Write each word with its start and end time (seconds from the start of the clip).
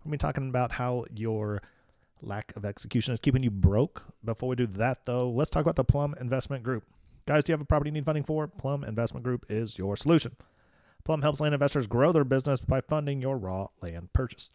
we're 0.00 0.10
going 0.10 0.18
to 0.18 0.24
be 0.24 0.28
talking 0.28 0.48
about 0.48 0.72
how 0.72 1.04
your 1.14 1.60
lack 2.22 2.56
of 2.56 2.64
execution 2.64 3.12
is 3.12 3.20
keeping 3.20 3.42
you 3.42 3.50
broke. 3.50 4.04
Before 4.24 4.48
we 4.48 4.56
do 4.56 4.66
that, 4.66 5.04
though, 5.04 5.28
let's 5.28 5.50
talk 5.50 5.62
about 5.62 5.76
the 5.76 5.84
Plum 5.84 6.14
Investment 6.18 6.62
Group. 6.62 6.84
Guys, 7.26 7.44
do 7.44 7.50
you 7.50 7.54
have 7.54 7.60
a 7.60 7.66
property 7.66 7.88
you 7.88 7.92
need 7.92 8.06
funding 8.06 8.24
for? 8.24 8.46
Plum 8.46 8.82
Investment 8.82 9.24
Group 9.24 9.44
is 9.50 9.76
your 9.76 9.96
solution. 9.96 10.36
Plum 11.04 11.20
helps 11.20 11.40
land 11.40 11.54
investors 11.54 11.86
grow 11.86 12.12
their 12.12 12.24
business 12.24 12.60
by 12.60 12.80
funding 12.80 13.20
your 13.20 13.36
raw 13.36 13.68
land 13.82 14.12
purchase. 14.12 14.50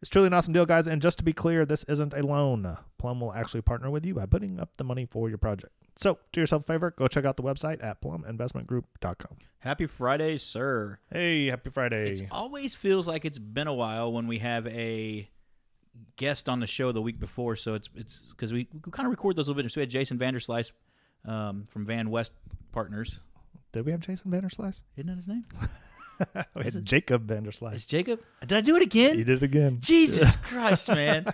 It's 0.00 0.08
truly 0.08 0.28
an 0.28 0.32
awesome 0.32 0.52
deal, 0.52 0.66
guys. 0.66 0.86
And 0.86 1.02
just 1.02 1.18
to 1.18 1.24
be 1.24 1.32
clear, 1.32 1.66
this 1.66 1.84
isn't 1.84 2.14
a 2.14 2.22
loan. 2.22 2.76
Plum 2.98 3.20
will 3.20 3.32
actually 3.32 3.62
partner 3.62 3.90
with 3.90 4.06
you 4.06 4.14
by 4.14 4.26
putting 4.26 4.60
up 4.60 4.70
the 4.76 4.84
money 4.84 5.06
for 5.06 5.28
your 5.28 5.38
project. 5.38 5.72
So, 5.96 6.18
do 6.30 6.40
yourself 6.40 6.62
a 6.62 6.66
favor, 6.66 6.92
go 6.92 7.08
check 7.08 7.24
out 7.24 7.36
the 7.36 7.42
website 7.42 7.82
at 7.82 8.00
pluminvestmentgroup.com. 8.00 9.36
Happy 9.58 9.86
Friday, 9.86 10.36
sir. 10.36 11.00
Hey, 11.12 11.46
happy 11.46 11.70
Friday. 11.70 12.12
It 12.12 12.22
always 12.30 12.76
feels 12.76 13.08
like 13.08 13.24
it's 13.24 13.40
been 13.40 13.66
a 13.66 13.74
while 13.74 14.12
when 14.12 14.28
we 14.28 14.38
have 14.38 14.68
a 14.68 15.28
guest 16.14 16.48
on 16.48 16.60
the 16.60 16.68
show 16.68 16.92
the 16.92 17.02
week 17.02 17.18
before. 17.18 17.56
So 17.56 17.74
it's 17.74 17.88
it's 17.96 18.20
because 18.30 18.52
we, 18.52 18.68
we 18.72 18.92
kind 18.92 19.06
of 19.06 19.10
record 19.10 19.34
those 19.34 19.48
a 19.48 19.50
little 19.50 19.60
bit. 19.60 19.72
So 19.72 19.80
we 19.80 19.82
had 19.82 19.90
Jason 19.90 20.18
Vanderslice 20.18 20.70
um, 21.24 21.64
from 21.68 21.84
Van 21.84 22.10
West 22.10 22.30
Partners. 22.70 23.18
Did 23.72 23.84
we 23.84 23.90
have 23.90 24.00
Jason 24.00 24.30
Vanderslice? 24.30 24.82
Isn't 24.96 25.08
that 25.08 25.16
his 25.16 25.26
name? 25.26 25.44
we 26.54 26.64
had 26.64 26.84
Jacob 26.84 27.26
Vanderslice. 27.26 27.74
Is 27.76 27.86
Jacob? 27.86 28.20
Did 28.40 28.52
I 28.52 28.60
do 28.60 28.76
it 28.76 28.82
again? 28.82 29.18
You 29.18 29.24
did 29.24 29.42
it 29.42 29.44
again. 29.44 29.78
Jesus 29.80 30.36
Christ, 30.36 30.88
man. 30.94 31.26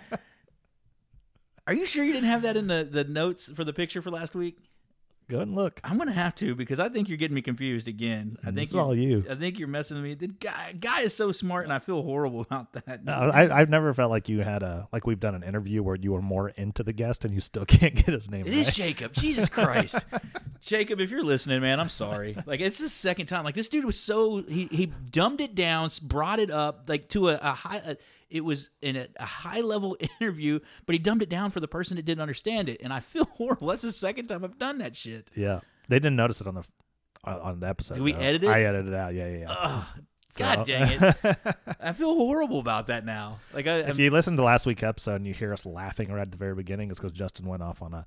Are 1.67 1.73
you 1.73 1.85
sure 1.85 2.03
you 2.03 2.13
didn't 2.13 2.29
have 2.29 2.43
that 2.43 2.57
in 2.57 2.67
the, 2.67 2.87
the 2.89 3.03
notes 3.03 3.51
for 3.55 3.63
the 3.63 3.73
picture 3.73 4.01
for 4.01 4.11
last 4.11 4.35
week? 4.35 4.57
Go 5.27 5.37
ahead 5.37 5.47
and 5.47 5.55
look. 5.57 5.79
I'm 5.83 5.97
gonna 5.97 6.11
have 6.11 6.35
to 6.35 6.53
because 6.53 6.79
I 6.79 6.87
think 6.87 7.09
you're 7.09 7.17
getting 7.17 7.33
me 7.33 7.41
confused 7.41 7.87
again. 7.87 8.37
I 8.43 8.51
think 8.51 8.59
It's 8.59 8.75
all 8.75 8.93
you. 8.93 9.25
I 9.27 9.33
think 9.33 9.57
you're 9.57 9.67
messing 9.67 9.97
with 9.97 10.03
me. 10.03 10.13
The 10.13 10.27
guy 10.27 10.73
guy 10.79 11.01
is 11.01 11.15
so 11.15 11.31
smart, 11.31 11.63
and 11.63 11.73
I 11.73 11.79
feel 11.79 12.03
horrible 12.03 12.41
about 12.51 12.73
that. 12.73 13.03
No, 13.03 13.11
I, 13.11 13.61
I've 13.61 13.71
never 13.71 13.91
felt 13.95 14.11
like 14.11 14.29
you 14.29 14.41
had 14.41 14.61
a 14.61 14.87
like 14.93 15.07
we've 15.07 15.19
done 15.19 15.33
an 15.33 15.41
interview 15.41 15.81
where 15.81 15.95
you 15.95 16.11
were 16.11 16.21
more 16.21 16.49
into 16.49 16.83
the 16.83 16.93
guest 16.93 17.25
and 17.25 17.33
you 17.33 17.41
still 17.41 17.65
can't 17.65 17.95
get 17.95 18.05
his 18.05 18.29
name 18.29 18.41
It 18.45 18.49
right. 18.51 18.57
is 18.59 18.69
Jacob. 18.69 19.13
Jesus 19.13 19.49
Christ, 19.49 20.05
Jacob, 20.65 20.99
if 20.99 21.11
you're 21.11 21.23
listening, 21.23 21.61
man, 21.61 21.79
I'm 21.79 21.89
sorry. 21.89 22.35
Like 22.45 22.59
it's 22.59 22.79
the 22.79 22.89
second 22.89 23.27
time. 23.27 23.43
Like 23.43 23.55
this 23.55 23.69
dude 23.69 23.85
was 23.85 23.99
so 23.99 24.41
he 24.43 24.65
he 24.71 24.87
dumbed 24.87 25.39
it 25.41 25.55
down, 25.55 25.89
brought 26.01 26.39
it 26.39 26.49
up 26.51 26.85
like 26.87 27.07
to 27.09 27.29
a, 27.29 27.35
a 27.35 27.51
high. 27.53 27.77
A, 27.85 27.97
it 28.29 28.43
was 28.43 28.71
in 28.81 28.95
a, 28.95 29.07
a 29.17 29.25
high 29.25 29.61
level 29.61 29.95
interview, 30.19 30.59
but 30.85 30.93
he 30.93 30.99
dumbed 30.99 31.21
it 31.21 31.29
down 31.29 31.51
for 31.51 31.59
the 31.59 31.67
person 31.67 31.95
that 31.97 32.03
didn't 32.05 32.21
understand 32.21 32.67
it, 32.69 32.81
and 32.83 32.91
I 32.91 32.99
feel 32.99 33.25
horrible. 33.35 33.67
That's 33.67 33.83
the 33.83 33.91
second 33.91 34.27
time 34.27 34.43
I've 34.43 34.57
done 34.57 34.79
that 34.79 34.95
shit. 34.95 35.29
Yeah, 35.35 35.59
they 35.87 35.97
didn't 35.97 36.15
notice 36.17 36.41
it 36.41 36.47
on 36.47 36.55
the 36.55 36.63
uh, 37.23 37.39
on 37.43 37.59
the 37.59 37.67
episode. 37.67 37.93
Did 37.95 38.03
we 38.03 38.11
though. 38.13 38.19
edit 38.19 38.43
it? 38.43 38.49
I 38.49 38.63
edited 38.63 38.91
it 38.93 38.95
out. 38.95 39.13
Yeah, 39.13 39.27
yeah. 39.27 39.37
yeah. 39.37 39.51
Ugh, 39.51 39.83
So- 40.27 40.43
God 40.43 40.65
dang 40.65 40.91
it! 41.01 41.37
I 41.79 41.93
feel 41.93 42.13
horrible 42.15 42.59
about 42.59 42.87
that 42.87 43.05
now. 43.05 43.39
Like 43.53 43.67
I, 43.67 43.79
if 43.81 43.87
I'm- 43.89 43.99
you 43.99 44.09
listen 44.09 44.35
to 44.37 44.43
last 44.43 44.65
week's 44.65 44.83
episode 44.83 45.15
and 45.17 45.27
you 45.27 45.33
hear 45.33 45.53
us 45.53 45.65
laughing 45.65 46.11
right 46.11 46.21
at 46.21 46.31
the 46.31 46.37
very 46.37 46.55
beginning, 46.55 46.89
it's 46.89 46.99
because 46.99 47.13
Justin 47.17 47.45
went 47.47 47.61
off 47.61 47.81
on 47.83 47.93
a, 47.93 48.05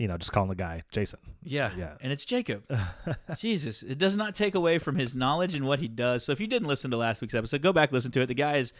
you 0.00 0.08
know, 0.08 0.16
just 0.16 0.32
calling 0.32 0.48
the 0.48 0.54
guy 0.54 0.82
Jason. 0.90 1.18
Yeah, 1.42 1.70
Yeah. 1.76 1.94
and 2.00 2.10
it's 2.10 2.24
Jacob. 2.24 2.64
Jesus, 3.36 3.82
it 3.82 3.98
does 3.98 4.16
not 4.16 4.34
take 4.34 4.54
away 4.54 4.78
from 4.78 4.96
his 4.96 5.14
knowledge 5.14 5.54
and 5.54 5.66
what 5.66 5.78
he 5.80 5.88
does. 5.88 6.24
So 6.24 6.32
if 6.32 6.40
you 6.40 6.46
didn't 6.46 6.68
listen 6.68 6.90
to 6.90 6.96
last 6.96 7.20
week's 7.20 7.34
episode, 7.34 7.60
go 7.62 7.72
back 7.72 7.92
listen 7.92 8.10
to 8.12 8.20
it. 8.22 8.26
The 8.26 8.34
guy 8.34 8.56
is 8.56 8.72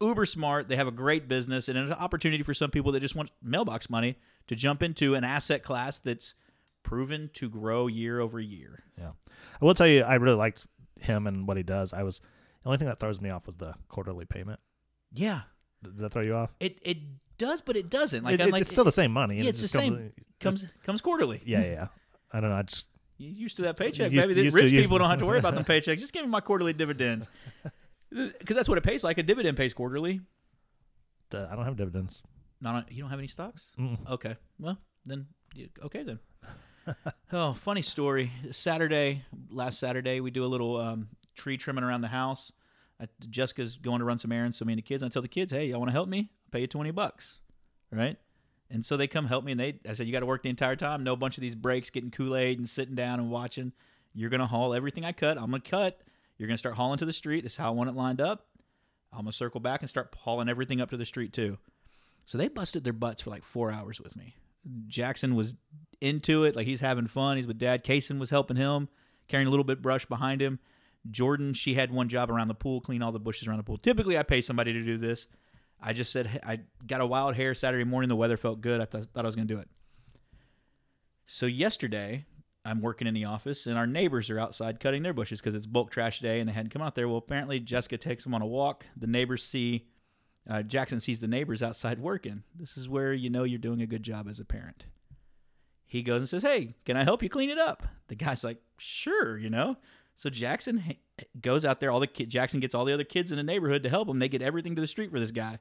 uber 0.00 0.26
smart. 0.26 0.68
They 0.68 0.76
have 0.76 0.86
a 0.86 0.90
great 0.92 1.28
business 1.28 1.68
and 1.70 1.78
an 1.78 1.92
opportunity 1.92 2.42
for 2.42 2.52
some 2.52 2.70
people 2.70 2.92
that 2.92 3.00
just 3.00 3.14
want 3.16 3.30
mailbox 3.42 3.88
money 3.88 4.16
to 4.48 4.54
jump 4.54 4.82
into 4.82 5.14
an 5.14 5.24
asset 5.24 5.62
class 5.62 5.98
that's 5.98 6.34
proven 6.82 7.30
to 7.32 7.48
grow 7.48 7.86
year 7.86 8.20
over 8.20 8.38
year. 8.38 8.84
Yeah, 8.98 9.12
I 9.60 9.64
will 9.64 9.72
tell 9.74 9.86
you, 9.86 10.02
I 10.02 10.16
really 10.16 10.36
liked 10.36 10.66
him 11.00 11.26
and 11.26 11.48
what 11.48 11.56
he 11.56 11.62
does. 11.62 11.94
I 11.94 12.02
was 12.02 12.20
the 12.62 12.68
only 12.68 12.76
thing 12.78 12.88
that 12.88 13.00
throws 13.00 13.20
me 13.22 13.30
off 13.30 13.46
was 13.46 13.56
the 13.56 13.74
quarterly 13.88 14.26
payment. 14.26 14.60
Yeah, 15.10 15.42
Did 15.82 15.96
that 15.98 16.12
throw 16.12 16.22
you 16.22 16.34
off? 16.34 16.54
it 16.60 16.78
it 16.82 16.98
does, 17.38 17.60
but 17.60 17.76
it 17.76 17.90
doesn't. 17.90 18.24
Like 18.24 18.34
It- 18.34 18.40
I'm 18.42 18.50
like 18.50 18.62
it's 18.62 18.70
still 18.70 18.84
the 18.84 18.92
same 18.92 19.12
money. 19.12 19.36
yeah, 19.38 19.44
it 19.44 19.48
it's 19.48 19.62
the 19.62 19.68
same. 19.68 20.12
Comes 20.40 20.66
comes 20.84 21.00
quarterly. 21.00 21.40
Yeah, 21.44 21.64
yeah. 21.64 21.86
I 22.32 22.40
don't 22.40 22.50
know. 22.50 22.56
I 22.56 22.62
just 22.62 22.86
You 23.18 23.28
used 23.30 23.56
to 23.56 23.62
that 23.62 23.76
paycheck, 23.76 24.10
Used- 24.12 24.28
baby. 24.28 24.42
Used 24.42 24.56
to- 24.56 24.62
rich 24.62 24.72
used- 24.72 24.84
people 24.84 24.98
don't 24.98 25.08
have 25.10 25.18
to 25.20 25.26
worry 25.26 25.38
about 25.38 25.54
them 25.54 25.64
paychecks. 25.72 25.98
Just 25.98 26.12
give 26.12 26.22
me 26.24 26.28
my 26.30 26.40
quarterly 26.40 26.72
dividends. 26.72 27.28
Because 28.10 28.56
that's 28.56 28.68
what 28.68 28.78
it 28.78 28.84
pays 28.84 29.02
like. 29.02 29.18
A 29.18 29.22
dividend 29.22 29.56
pays 29.56 29.72
quarterly. 29.72 30.20
uh, 31.32 31.48
I 31.50 31.56
don't 31.56 31.64
have 31.64 31.76
dividends. 31.76 32.22
Not 32.60 32.74
on, 32.76 32.84
you 32.88 33.02
don't 33.02 33.10
have 33.10 33.18
any 33.18 33.28
stocks? 33.28 33.70
Mm. 33.78 34.08
Okay. 34.10 34.36
Well, 34.58 34.78
then 35.04 35.26
okay 35.82 36.02
then. 36.04 36.18
oh, 37.32 37.52
funny 37.54 37.82
story. 37.82 38.30
Saturday, 38.52 39.24
last 39.50 39.78
Saturday, 39.80 40.20
we 40.20 40.30
do 40.30 40.44
a 40.44 40.46
little 40.46 40.76
um, 40.76 41.08
tree 41.34 41.56
trimming 41.56 41.82
around 41.84 42.02
the 42.02 42.08
house. 42.08 42.52
I, 43.00 43.08
Jessica's 43.28 43.76
going 43.76 43.98
to 43.98 44.04
run 44.04 44.18
some 44.18 44.30
errands, 44.32 44.58
so 44.58 44.64
me 44.64 44.74
and 44.74 44.78
the 44.78 44.82
kids. 44.82 45.02
I 45.02 45.08
tell 45.08 45.22
the 45.22 45.28
kids, 45.28 45.50
"Hey, 45.52 45.66
y'all 45.66 45.78
want 45.80 45.88
to 45.88 45.92
help 45.92 46.08
me? 46.08 46.30
Pay 46.54 46.60
you 46.60 46.66
twenty 46.68 46.92
bucks, 46.92 47.40
right?" 47.90 48.16
And 48.70 48.84
so 48.84 48.96
they 48.96 49.08
come 49.08 49.26
help 49.26 49.44
me, 49.44 49.50
and 49.50 49.60
they. 49.60 49.80
I 49.88 49.94
said, 49.94 50.06
"You 50.06 50.12
got 50.12 50.20
to 50.20 50.26
work 50.26 50.44
the 50.44 50.50
entire 50.50 50.76
time. 50.76 51.02
No 51.02 51.16
bunch 51.16 51.36
of 51.36 51.42
these 51.42 51.56
breaks, 51.56 51.90
getting 51.90 52.12
Kool 52.12 52.36
Aid 52.36 52.58
and 52.58 52.68
sitting 52.68 52.94
down 52.94 53.18
and 53.18 53.28
watching. 53.28 53.72
You're 54.12 54.30
gonna 54.30 54.46
haul 54.46 54.72
everything 54.72 55.04
I 55.04 55.10
cut. 55.10 55.36
I'm 55.36 55.50
gonna 55.50 55.58
cut. 55.58 56.00
You're 56.38 56.46
gonna 56.46 56.56
start 56.56 56.76
hauling 56.76 56.98
to 56.98 57.04
the 57.04 57.12
street. 57.12 57.42
This 57.42 57.54
is 57.54 57.58
how 57.58 57.66
I 57.66 57.74
want 57.74 57.90
it 57.90 57.96
lined 57.96 58.20
up. 58.20 58.46
I'm 59.12 59.22
gonna 59.22 59.32
circle 59.32 59.58
back 59.58 59.80
and 59.80 59.90
start 59.90 60.14
hauling 60.16 60.48
everything 60.48 60.80
up 60.80 60.90
to 60.90 60.96
the 60.96 61.04
street 61.04 61.32
too." 61.32 61.58
So 62.24 62.38
they 62.38 62.46
busted 62.46 62.84
their 62.84 62.92
butts 62.92 63.22
for 63.22 63.30
like 63.30 63.42
four 63.42 63.72
hours 63.72 64.00
with 64.00 64.14
me. 64.14 64.36
Jackson 64.86 65.34
was 65.34 65.56
into 66.00 66.44
it, 66.44 66.54
like 66.54 66.68
he's 66.68 66.80
having 66.80 67.08
fun. 67.08 67.36
He's 67.36 67.48
with 67.48 67.58
dad. 67.58 67.84
Kaysen 67.84 68.20
was 68.20 68.30
helping 68.30 68.56
him, 68.56 68.88
carrying 69.26 69.48
a 69.48 69.50
little 69.50 69.64
bit 69.64 69.82
brush 69.82 70.06
behind 70.06 70.40
him. 70.40 70.60
Jordan, 71.10 71.52
she 71.52 71.74
had 71.74 71.90
one 71.90 72.08
job 72.08 72.30
around 72.30 72.46
the 72.46 72.54
pool, 72.54 72.80
clean 72.80 73.02
all 73.02 73.10
the 73.10 73.18
bushes 73.18 73.48
around 73.48 73.58
the 73.58 73.64
pool. 73.64 73.76
Typically, 73.76 74.16
I 74.16 74.22
pay 74.22 74.40
somebody 74.40 74.72
to 74.72 74.84
do 74.84 74.96
this. 74.96 75.26
I 75.86 75.92
just 75.92 76.10
said 76.10 76.40
I 76.44 76.60
got 76.86 77.02
a 77.02 77.06
wild 77.06 77.34
hair 77.34 77.54
Saturday 77.54 77.84
morning. 77.84 78.08
The 78.08 78.16
weather 78.16 78.38
felt 78.38 78.62
good. 78.62 78.80
I 78.80 78.86
th- 78.86 79.04
thought 79.04 79.24
I 79.24 79.28
was 79.28 79.36
going 79.36 79.46
to 79.46 79.54
do 79.54 79.60
it. 79.60 79.68
So 81.26 81.44
yesterday, 81.46 82.24
I'm 82.64 82.80
working 82.80 83.06
in 83.06 83.12
the 83.12 83.26
office, 83.26 83.66
and 83.66 83.76
our 83.76 83.86
neighbors 83.86 84.30
are 84.30 84.38
outside 84.38 84.80
cutting 84.80 85.02
their 85.02 85.12
bushes 85.12 85.40
because 85.40 85.54
it's 85.54 85.66
bulk 85.66 85.90
trash 85.90 86.20
day, 86.20 86.40
and 86.40 86.48
they 86.48 86.54
hadn't 86.54 86.70
come 86.70 86.82
out 86.82 86.94
there. 86.94 87.06
Well, 87.06 87.18
apparently 87.18 87.60
Jessica 87.60 87.98
takes 87.98 88.24
them 88.24 88.34
on 88.34 88.40
a 88.40 88.46
walk. 88.46 88.86
The 88.96 89.06
neighbors 89.06 89.44
see 89.44 89.86
uh, 90.48 90.62
Jackson 90.62 91.00
sees 91.00 91.20
the 91.20 91.28
neighbors 91.28 91.62
outside 91.62 91.98
working. 91.98 92.42
This 92.54 92.76
is 92.76 92.88
where 92.88 93.12
you 93.12 93.30
know 93.30 93.44
you're 93.44 93.58
doing 93.58 93.82
a 93.82 93.86
good 93.86 94.02
job 94.02 94.28
as 94.28 94.40
a 94.40 94.44
parent. 94.44 94.84
He 95.86 96.02
goes 96.02 96.22
and 96.22 96.28
says, 96.28 96.42
"Hey, 96.42 96.74
can 96.84 96.96
I 96.96 97.04
help 97.04 97.22
you 97.22 97.28
clean 97.28 97.50
it 97.50 97.58
up?" 97.58 97.86
The 98.08 98.14
guy's 98.14 98.44
like, 98.44 98.60
"Sure," 98.78 99.38
you 99.38 99.50
know. 99.50 99.76
So 100.14 100.30
Jackson 100.30 100.96
goes 101.40 101.64
out 101.64 101.80
there. 101.80 101.90
All 101.90 102.00
the 102.00 102.06
Jackson 102.06 102.60
gets 102.60 102.74
all 102.74 102.84
the 102.84 102.94
other 102.94 103.04
kids 103.04 103.32
in 103.32 103.36
the 103.36 103.42
neighborhood 103.42 103.82
to 103.82 103.90
help 103.90 104.08
him. 104.08 104.18
They 104.18 104.28
get 104.28 104.42
everything 104.42 104.74
to 104.76 104.80
the 104.80 104.86
street 104.86 105.10
for 105.10 105.18
this 105.18 105.30
guy. 105.30 105.58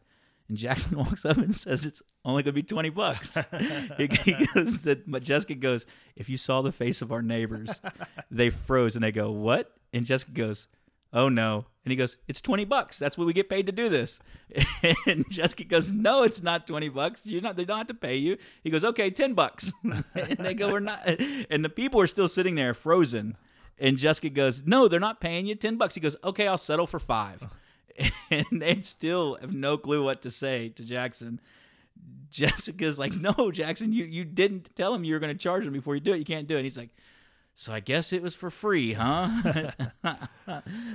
And 0.49 0.57
Jackson 0.57 0.97
walks 0.99 1.25
up 1.25 1.37
and 1.37 1.53
says, 1.55 1.85
"It's 1.85 2.01
only 2.25 2.43
going 2.43 2.53
to 2.55 2.61
be 2.61 2.63
twenty 2.63 2.89
bucks." 2.89 3.37
he, 3.97 4.07
he 4.23 4.45
goes, 4.53 4.81
that, 4.81 5.09
but 5.09 5.23
Jessica 5.23 5.55
goes, 5.55 5.85
"If 6.15 6.29
you 6.29 6.37
saw 6.37 6.61
the 6.61 6.71
face 6.71 7.01
of 7.01 7.11
our 7.11 7.21
neighbors, 7.21 7.81
they 8.29 8.49
froze 8.49 8.95
and 8.95 9.03
they 9.03 9.11
go, 9.11 9.31
what?" 9.31 9.71
And 9.93 10.05
Jessica 10.05 10.31
goes, 10.31 10.67
"Oh 11.13 11.29
no!" 11.29 11.65
And 11.85 11.91
he 11.91 11.95
goes, 11.95 12.17
"It's 12.27 12.41
twenty 12.41 12.65
bucks. 12.65 12.99
That's 12.99 13.17
what 13.17 13.27
we 13.27 13.33
get 13.33 13.49
paid 13.49 13.67
to 13.67 13.71
do 13.71 13.89
this." 13.89 14.19
And 15.05 15.29
Jessica 15.29 15.63
goes, 15.63 15.91
"No, 15.91 16.23
it's 16.23 16.43
not 16.43 16.67
twenty 16.67 16.89
bucks. 16.89 17.25
You're 17.25 17.41
not. 17.41 17.55
They 17.55 17.65
don't 17.65 17.77
have 17.77 17.87
to 17.87 17.93
pay 17.93 18.17
you." 18.17 18.37
He 18.63 18.69
goes, 18.69 18.83
"Okay, 18.83 19.09
ten 19.11 19.33
bucks." 19.33 19.71
and 19.83 20.37
they 20.39 20.53
go, 20.53 20.71
"We're 20.71 20.79
not." 20.79 21.07
And 21.49 21.63
the 21.63 21.69
people 21.69 22.01
are 22.01 22.07
still 22.07 22.27
sitting 22.27 22.55
there 22.55 22.73
frozen. 22.73 23.37
And 23.79 23.97
Jessica 23.97 24.29
goes, 24.29 24.63
"No, 24.65 24.87
they're 24.87 24.99
not 24.99 25.19
paying 25.19 25.45
you 25.45 25.55
ten 25.55 25.77
bucks." 25.77 25.95
He 25.95 26.01
goes, 26.01 26.17
"Okay, 26.23 26.47
I'll 26.47 26.57
settle 26.57 26.85
for 26.87 26.99
five. 26.99 27.47
And 28.31 28.61
they 28.61 28.81
still 28.81 29.37
have 29.41 29.53
no 29.53 29.77
clue 29.77 30.03
what 30.03 30.21
to 30.23 30.29
say 30.31 30.69
to 30.69 30.83
Jackson. 30.83 31.39
Jessica's 32.31 32.97
like, 32.97 33.13
"No, 33.15 33.51
Jackson, 33.51 33.93
you 33.93 34.05
you 34.05 34.25
didn't 34.25 34.75
tell 34.75 34.93
him 34.93 35.03
you 35.03 35.13
were 35.13 35.19
going 35.19 35.33
to 35.33 35.37
charge 35.39 35.65
him 35.65 35.73
before 35.73 35.93
you 35.95 36.01
do 36.01 36.13
it. 36.13 36.17
You 36.17 36.25
can't 36.25 36.47
do 36.47 36.55
it." 36.55 36.59
And 36.59 36.65
he's 36.65 36.77
like, 36.77 36.89
"So 37.55 37.71
I 37.71 37.79
guess 37.79 38.11
it 38.11 38.21
was 38.23 38.33
for 38.33 38.49
free, 38.49 38.93
huh?" 38.93 39.71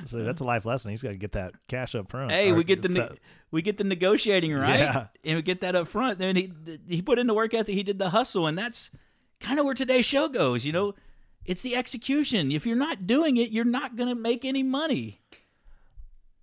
So 0.06 0.24
that's 0.24 0.40
a 0.40 0.44
life 0.44 0.64
lesson. 0.64 0.90
He's 0.90 1.02
got 1.02 1.10
to 1.10 1.16
get 1.16 1.32
that 1.32 1.54
cash 1.68 1.94
up 1.94 2.10
front. 2.10 2.32
hey, 2.32 2.52
we 2.52 2.64
get 2.64 2.82
the 2.82 2.88
ne- 2.88 3.16
we 3.50 3.62
get 3.62 3.76
the 3.76 3.84
negotiating 3.84 4.52
right, 4.54 4.80
Yeah. 4.80 5.06
and 5.24 5.36
we 5.36 5.42
get 5.42 5.60
that 5.60 5.76
up 5.76 5.88
front. 5.88 6.18
Then 6.18 6.34
he 6.36 6.52
he 6.88 7.02
put 7.02 7.18
in 7.18 7.26
the 7.28 7.34
work 7.34 7.54
ethic, 7.54 7.74
he 7.74 7.82
did 7.82 7.98
the 7.98 8.10
hustle, 8.10 8.46
and 8.46 8.58
that's 8.58 8.90
kind 9.40 9.58
of 9.60 9.64
where 9.64 9.74
today's 9.74 10.04
show 10.04 10.28
goes. 10.28 10.66
You 10.66 10.72
know, 10.72 10.94
it's 11.44 11.62
the 11.62 11.76
execution. 11.76 12.50
If 12.50 12.66
you're 12.66 12.76
not 12.76 13.06
doing 13.06 13.36
it, 13.36 13.50
you're 13.50 13.64
not 13.64 13.94
going 13.96 14.08
to 14.08 14.20
make 14.20 14.44
any 14.44 14.62
money. 14.64 15.20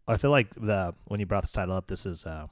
I 0.08 0.18
feel 0.18 0.32
like 0.32 0.54
the 0.56 0.94
when 1.06 1.20
you 1.20 1.26
brought 1.26 1.44
this 1.44 1.52
title 1.52 1.76
up, 1.76 1.88
this 1.88 2.06
is 2.06 2.26
uh, 2.26 2.48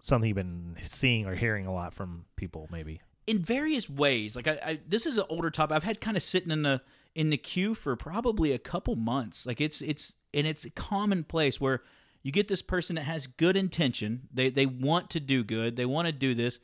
something 0.00 0.28
you've 0.28 0.36
been 0.36 0.76
seeing 0.80 1.26
or 1.26 1.34
hearing 1.34 1.66
a 1.66 1.72
lot 1.72 1.92
from 1.94 2.24
people, 2.36 2.68
maybe. 2.70 3.00
in 3.26 3.42
various 3.42 3.88
ways. 3.88 4.36
Like 4.36 4.48
I, 4.48 4.58
I 4.64 4.80
this 4.86 5.06
is 5.06 5.18
an 5.18 5.24
older 5.28 5.50
topic. 5.50 5.76
I've 5.76 5.84
had 5.84 6.00
kind 6.00 6.16
of 6.16 6.22
sitting 6.22 6.50
in 6.50 6.62
the 6.62 6.82
in 7.14 7.30
the 7.30 7.36
queue 7.36 7.74
for 7.74 7.96
probably 7.96 8.52
a 8.52 8.58
couple 8.58 8.96
months. 8.96 9.46
Like 9.46 9.60
it's 9.60 9.80
it's 9.80 10.14
and 10.32 10.46
it's 10.46 10.64
a 10.64 10.70
commonplace 10.70 11.60
where 11.60 11.82
you 12.22 12.32
get 12.32 12.48
this 12.48 12.62
person 12.62 12.96
that 12.96 13.02
has 13.02 13.26
good 13.26 13.56
intention. 13.56 14.28
They 14.32 14.50
they 14.50 14.66
want 14.66 15.10
to 15.10 15.20
do 15.20 15.44
good. 15.44 15.76
They 15.76 15.86
want 15.86 16.06
to 16.06 16.12
do 16.12 16.34
this, 16.34 16.60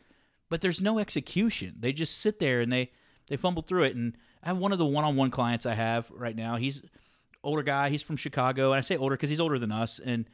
but 0.48 0.60
there's 0.60 0.80
no 0.82 0.98
execution. 0.98 1.76
They 1.78 1.92
just 1.92 2.18
sit 2.18 2.38
there 2.40 2.60
and 2.60 2.72
they 2.72 2.90
they 3.28 3.36
fumble 3.36 3.62
through 3.62 3.84
it. 3.84 3.96
And 3.96 4.16
I 4.42 4.48
have 4.48 4.58
one 4.58 4.72
of 4.72 4.78
the 4.78 4.86
one-on-one 4.86 5.30
clients 5.30 5.66
I 5.66 5.74
have 5.74 6.10
right 6.10 6.34
now. 6.36 6.56
He's 6.56 6.82
older 7.42 7.62
guy. 7.62 7.90
He's 7.90 8.02
from 8.02 8.16
Chicago, 8.16 8.72
and 8.72 8.78
I 8.78 8.80
say 8.80 8.96
older 8.96 9.16
because 9.16 9.30
he's 9.30 9.40
older 9.40 9.58
than 9.58 9.72
us. 9.72 9.98
And 9.98 10.26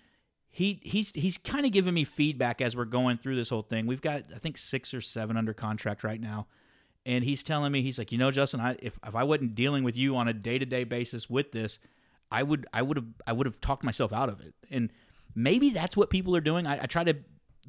he 0.49 0.81
he's 0.83 1.11
he's 1.11 1.37
kind 1.37 1.67
of 1.67 1.73
giving 1.73 1.95
me 1.95 2.05
feedback 2.05 2.61
as 2.61 2.77
we're 2.77 2.85
going 2.87 3.19
through 3.19 3.37
this 3.37 3.51
whole 3.51 3.63
thing. 3.63 3.87
We've 3.87 4.01
got 4.01 4.25
I 4.35 4.39
think 4.39 4.57
six 4.57 4.95
or 4.95 5.01
seven 5.01 5.37
under 5.37 5.53
contract 5.53 6.03
right 6.03 6.21
now, 6.21 6.47
and 7.05 7.25
he's 7.25 7.43
telling 7.43 7.73
me 7.73 7.83
he's 7.83 7.99
like, 7.99 8.13
you 8.13 8.19
know, 8.19 8.31
Justin, 8.31 8.61
I 8.61 8.77
if 8.81 8.99
if 9.07 9.15
I 9.15 9.23
wasn't 9.23 9.55
dealing 9.55 9.85
with 9.85 9.97
you 9.97 10.17
on 10.17 10.29
a 10.29 10.33
day 10.33 10.59
to 10.59 10.67
day 10.67 10.85
basis 10.85 11.29
with 11.29 11.53
this, 11.53 11.79
I 12.31 12.43
would 12.43 12.67
I 12.73 12.83
would 12.83 12.97
have 12.97 13.07
I 13.27 13.33
would 13.33 13.47
have 13.47 13.61
talked 13.61 13.85
myself 13.85 14.13
out 14.13 14.29
of 14.29 14.41
it. 14.41 14.55
And 14.71 14.91
maybe 15.35 15.71
that's 15.71 15.97
what 15.97 16.11
people 16.11 16.35
are 16.35 16.41
doing. 16.41 16.67
I, 16.67 16.85
I 16.85 16.87
try 16.87 17.05
to 17.05 17.15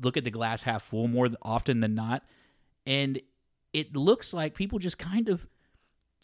look 0.01 0.15
at 0.15 0.23
the 0.23 0.31
glass 0.31 0.63
half 0.63 0.83
full 0.83 1.07
more 1.07 1.29
often 1.41 1.81
than 1.81 1.93
not, 1.93 2.23
and 2.85 3.19
it 3.73 3.95
looks 3.95 4.33
like 4.33 4.55
people 4.55 4.79
just 4.79 4.97
kind 4.97 5.29
of 5.29 5.45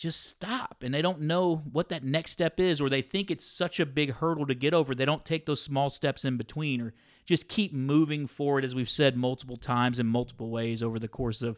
just 0.04 0.26
stop 0.26 0.84
and 0.84 0.94
they 0.94 1.02
don't 1.02 1.22
know 1.22 1.56
what 1.72 1.90
that 1.90 2.04
next 2.04 2.32
step 2.32 2.60
is 2.60 2.82
or 2.82 2.90
they 2.90 3.02
think 3.02 3.32
it's 3.32 3.46
such 3.46 3.80
a 3.80 3.86
big 3.86 4.12
hurdle 4.12 4.46
to 4.46 4.54
get 4.54 4.74
over 4.74 4.94
they 4.94 5.06
don't 5.06 5.24
take 5.24 5.46
those 5.46 5.62
small 5.62 5.90
steps 5.90 6.26
in 6.26 6.36
between 6.38 6.82
or 6.82 6.94
just 7.26 7.48
keep 7.48 7.74
moving 7.74 8.28
forward 8.28 8.66
as 8.66 8.76
we've 8.76 8.90
said 8.90 9.16
multiple 9.16 9.56
times 9.56 10.00
in 10.00 10.06
multiple 10.06 10.52
ways 10.52 10.84
over 10.84 11.00
the 11.00 11.08
course 11.08 11.42
of 11.42 11.58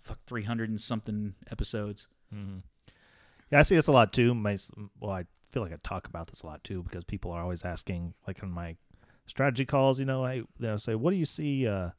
fuck 0.00 0.18
300 0.26 0.70
and 0.70 0.80
something 0.80 1.34
episodes 1.50 2.06
Yeah, 3.50 3.58
I 3.60 3.62
see 3.62 3.76
this 3.76 3.86
a 3.86 3.92
lot 3.92 4.12
too. 4.12 4.34
My 4.34 4.56
well, 5.00 5.12
I 5.12 5.26
feel 5.52 5.62
like 5.62 5.72
I 5.72 5.76
talk 5.82 6.06
about 6.06 6.28
this 6.28 6.42
a 6.42 6.46
lot 6.46 6.64
too 6.64 6.82
because 6.82 7.04
people 7.04 7.30
are 7.30 7.42
always 7.42 7.64
asking, 7.64 8.14
like 8.26 8.42
in 8.42 8.50
my 8.50 8.76
strategy 9.26 9.64
calls, 9.64 10.00
you 10.00 10.06
know, 10.06 10.24
i 10.24 10.42
they'll 10.58 10.78
say, 10.78 10.94
"What 10.94 11.10
do 11.10 11.16
you 11.16 11.26
see? 11.26 11.66
Uh, 11.68 11.90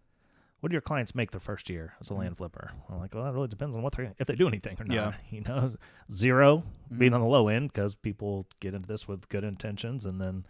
what 0.60 0.70
do 0.70 0.74
your 0.74 0.82
clients 0.82 1.14
make 1.14 1.32
their 1.32 1.40
first 1.40 1.70
year 1.70 1.94
as 2.02 2.10
a 2.10 2.14
land 2.14 2.38
flipper?" 2.38 2.72
I'm 2.90 3.00
like, 3.00 3.14
"Well, 3.14 3.24
that 3.24 3.34
really 3.34 3.48
depends 3.48 3.76
on 3.76 3.82
what 3.84 3.94
they're 3.96 4.14
if 4.18 4.28
they 4.28 4.36
do 4.36 4.48
anything 4.48 4.78
or 4.80 4.86
not." 4.86 4.94
Yeah. 4.96 5.14
You 5.30 5.42
know, 5.42 5.76
0 6.12 6.64
being 6.98 7.14
on 7.14 7.22
the 7.22 7.28
low 7.28 7.48
end 7.48 7.72
because 7.72 7.96
people 7.96 8.48
get 8.60 8.74
into 8.74 8.88
this 8.88 9.08
with 9.08 9.28
good 9.30 9.44
intentions 9.44 10.06
and 10.06 10.20
then 10.22 10.46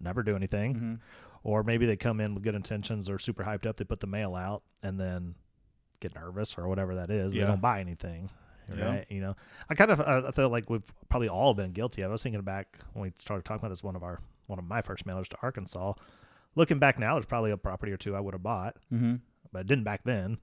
never 0.00 0.22
do 0.22 0.34
anything, 0.36 0.74
Mhm. 0.74 0.98
or 1.44 1.62
maybe 1.62 1.86
they 1.86 1.96
come 1.96 2.20
in 2.20 2.34
with 2.34 2.42
good 2.42 2.54
intentions, 2.54 3.08
or 3.08 3.18
super 3.18 3.44
hyped 3.44 3.66
up, 3.66 3.76
they 3.76 3.84
put 3.84 4.00
the 4.00 4.06
mail 4.06 4.34
out 4.34 4.62
and 4.82 4.98
then 5.00 5.34
get 6.00 6.14
nervous 6.14 6.58
or 6.58 6.66
whatever 6.68 6.94
that 6.96 7.10
is. 7.10 7.34
Yeah. 7.36 7.42
They 7.42 7.46
don't 7.48 7.60
buy 7.60 7.80
anything. 7.80 8.30
Yeah. 8.74 8.84
Right, 8.84 9.06
you 9.10 9.20
know, 9.20 9.34
I 9.68 9.74
kind 9.74 9.90
of 9.90 10.00
I 10.00 10.30
feel 10.30 10.48
like 10.48 10.70
we've 10.70 10.82
probably 11.08 11.28
all 11.28 11.52
been 11.52 11.72
guilty. 11.72 12.02
I 12.02 12.06
was 12.06 12.22
thinking 12.22 12.40
back 12.42 12.78
when 12.94 13.02
we 13.02 13.12
started 13.18 13.44
talking 13.44 13.58
about 13.60 13.68
this. 13.70 13.82
One 13.84 13.96
of 13.96 14.02
our 14.02 14.20
one 14.46 14.58
of 14.58 14.64
my 14.64 14.80
first 14.82 15.04
mailers 15.04 15.28
to 15.28 15.36
Arkansas. 15.42 15.92
Looking 16.54 16.78
back 16.78 16.98
now, 16.98 17.14
there's 17.14 17.26
probably 17.26 17.50
a 17.50 17.56
property 17.56 17.92
or 17.92 17.96
two 17.96 18.14
I 18.16 18.20
would 18.20 18.34
have 18.34 18.42
bought, 18.42 18.76
Mm-hmm. 18.92 19.16
But 19.52 19.60
it 19.60 19.66
didn't 19.66 19.84
back 19.84 20.02
then. 20.04 20.38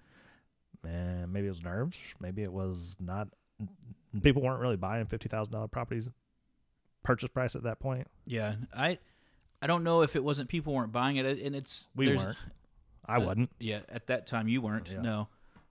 And 0.87 1.33
maybe 1.33 1.47
it 1.47 1.51
was 1.51 1.61
nerves. 1.63 1.99
Maybe 2.19 2.41
it 2.43 2.53
was 2.53 2.95
not. 2.99 3.27
People 4.21 4.41
weren't 4.41 4.61
really 4.61 4.77
buying 4.77 5.05
fifty 5.07 5.27
thousand 5.29 5.53
dollar 5.53 5.67
properties 5.67 6.09
purchase 7.03 7.29
price 7.29 7.55
at 7.55 7.63
that 7.63 7.79
point. 7.79 8.05
yeah 8.25 8.55
i 8.73 8.97
i 9.61 9.67
don't 9.67 9.85
know 9.85 10.01
if 10.01 10.17
it 10.17 10.23
wasn't 10.23 10.49
people 10.49 10.73
weren't 10.73 10.91
buying 10.91 11.15
it 11.15 11.25
and 11.41 11.55
it's 11.55 11.89
We 11.95 12.15
weren't. 12.15 12.37
I 13.05 13.15
Uh, 13.17 13.19
wasn't. 13.25 13.49
Yeah, 13.59 13.79
at 13.89 14.07
that 14.07 14.27
time 14.27 14.47
you 14.47 14.61
weren't. 14.61 14.89
Yeah. 14.91 15.01
No, 15.01 15.27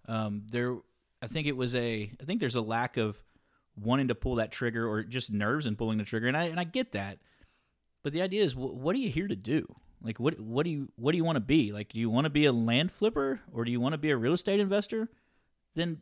um, 0.06 0.42
there. 0.50 0.76
I 1.22 1.26
think 1.26 1.46
it 1.46 1.56
was 1.56 1.74
a. 1.74 2.10
I 2.20 2.24
think 2.24 2.40
there's 2.40 2.54
a 2.56 2.60
lack 2.62 2.96
of 2.96 3.22
wanting 3.80 4.08
to 4.08 4.14
pull 4.14 4.36
that 4.36 4.50
trigger 4.52 4.88
or 4.88 5.02
just 5.04 5.30
nerves 5.32 5.66
in 5.66 5.76
pulling 5.76 5.98
the 5.98 6.04
trigger, 6.04 6.26
and 6.28 6.36
I 6.36 6.44
and 6.44 6.58
I 6.58 6.64
get 6.64 6.92
that. 6.92 7.18
But 8.02 8.12
the 8.12 8.22
idea 8.22 8.42
is, 8.42 8.52
wh- 8.54 8.74
what 8.74 8.94
are 8.96 8.98
you 8.98 9.10
here 9.10 9.28
to 9.28 9.36
do? 9.36 9.66
Like, 10.02 10.20
what 10.20 10.38
what 10.40 10.64
do 10.64 10.70
you 10.70 10.88
what 10.96 11.12
do 11.12 11.18
you 11.18 11.24
want 11.24 11.36
to 11.36 11.40
be? 11.40 11.72
Like, 11.72 11.88
do 11.88 12.00
you 12.00 12.10
want 12.10 12.24
to 12.24 12.30
be 12.30 12.44
a 12.44 12.52
land 12.52 12.92
flipper 12.92 13.40
or 13.52 13.64
do 13.64 13.70
you 13.70 13.80
want 13.80 13.94
to 13.94 13.98
be 13.98 14.10
a 14.10 14.16
real 14.16 14.34
estate 14.34 14.60
investor? 14.60 15.08
Then 15.74 15.98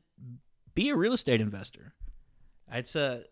be 0.75 0.91
a 0.91 0.97
real 0.97 1.15
estate 1.15 1.41
investor. 1.41 1.95
It's 2.71 2.97
a, 2.97 3.25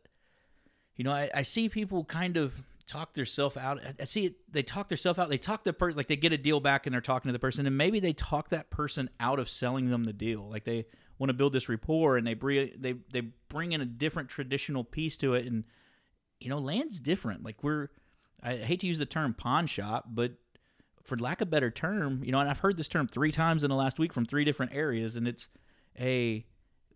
you 0.97 1.05
know, 1.05 1.13
I, 1.13 1.29
I 1.35 1.43
see 1.43 1.69
people 1.69 2.05
kind 2.05 2.37
of 2.37 2.63
talk 2.87 3.15
themselves 3.15 3.57
out. 3.57 3.85
I- 3.85 3.95
I 4.01 4.05
see 4.05 4.27
it. 4.27 4.37
They 4.51 4.63
talk 4.63 4.89
themselves 4.89 5.19
out. 5.19 5.29
They 5.29 5.39
talk 5.39 5.65
the 5.65 5.73
person 5.73 5.97
like 5.97 6.07
they 6.07 6.17
get 6.17 6.33
a 6.33 6.39
deal 6.39 6.61
back 6.61 6.87
and 6.87 6.95
they're 6.95 7.01
talking 7.01 7.29
to 7.29 7.33
the 7.33 7.39
person, 7.39 7.67
and 7.67 7.77
maybe 7.77 8.01
they 8.01 8.13
talk 8.13 8.51
that 8.51 8.71
person 8.71 9.11
out 9.21 9.39
of 9.39 9.49
selling 9.49 9.91
them 9.91 10.05
the 10.05 10.13
deal. 10.13 10.49
Like 10.49 10.65
they 10.65 10.87
want 11.19 11.29
to 11.29 11.35
build 11.35 11.53
this 11.53 11.69
rapport, 11.69 12.17
and 12.17 12.27
they 12.27 12.35
bring 12.35 12.71
they 12.79 12.95
they 13.13 13.23
bring 13.49 13.73
in 13.73 13.81
a 13.81 13.87
different 13.87 14.29
traditional 14.29 14.85
piece 14.85 15.17
to 15.19 15.35
it, 15.35 15.47
and 15.47 15.65
you 16.41 16.49
know, 16.49 16.59
land's 16.59 17.01
different. 17.01 17.45
Like 17.45 17.63
we're, 17.63 17.89
I 18.43 18.57
hate 18.57 18.81
to 18.81 18.87
use 18.87 18.99
the 18.99 19.07
term 19.07 19.35
pawn 19.35 19.67
shop, 19.67 20.07
but 20.11 20.33
for 21.05 21.19
lack 21.19 21.41
of 21.41 21.49
a 21.49 21.51
better 21.51 21.71
term, 21.71 22.23
you 22.25 22.33
know, 22.33 22.41
and 22.41 22.49
I've 22.49 22.61
heard 22.61 22.77
this 22.77 22.89
term 22.89 23.07
three 23.07 23.31
times 23.31 23.63
in 23.63 23.71
the 23.71 23.77
last 23.77 23.99
week 23.99 24.13
from 24.13 24.25
three 24.25 24.45
different 24.45 24.75
areas, 24.75 25.17
and 25.17 25.29
it's 25.29 25.49
a 25.99 26.45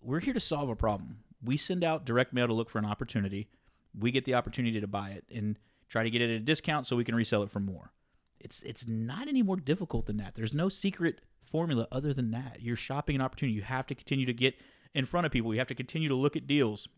we're 0.01 0.21
here 0.21 0.35
to 0.35 0.41
solve 0.41 0.69
a 0.69 0.77
problem. 0.77 1.19
We 1.43 1.57
send 1.57 1.85
out 1.85 2.05
direct 2.05 2.33
mail 2.33 2.47
to 2.47 2.53
look 2.53 2.71
for 2.71 2.79
an 2.79 2.85
opportunity. 2.85 3.49
We 3.97 4.11
get 4.11 4.25
the 4.25 4.35
opportunity 4.35 4.81
to 4.81 4.87
buy 4.87 5.11
it 5.11 5.25
and 5.33 5.59
try 5.89 6.03
to 6.03 6.11
get 6.11 6.23
it 6.23 6.31
at 6.31 6.37
a 6.37 6.41
discount 6.41 6.87
so 6.87 6.97
we 6.97 7.05
can 7.05 7.15
resell 7.15 7.43
it 7.43 7.51
for 7.51 7.61
more. 7.61 7.93
It's 8.41 8.63
it's 8.63 8.87
not 8.87 9.29
any 9.29 9.43
more 9.43 9.57
difficult 9.57 10.07
than 10.07 10.17
that. 10.19 10.35
There's 10.35 10.55
no 10.55 10.69
secret 10.69 11.21
formula 11.41 11.87
other 11.93 12.13
than 12.13 12.31
that. 12.31 12.59
You're 12.61 12.77
shopping 12.77 13.17
an 13.17 13.23
opportunity. 13.23 13.57
You 13.57 13.63
have 13.63 13.87
to 13.87 13.95
continue 13.95 14.27
to 14.27 14.33
get 14.33 14.55
in 14.95 15.05
front 15.05 15.27
of 15.27 15.33
people. 15.33 15.53
You 15.53 15.61
have 15.61 15.69
to 15.69 15.75
continue 15.75 16.09
to 16.09 16.15
look 16.15 16.37
at 16.37 16.47
deals 16.47 16.89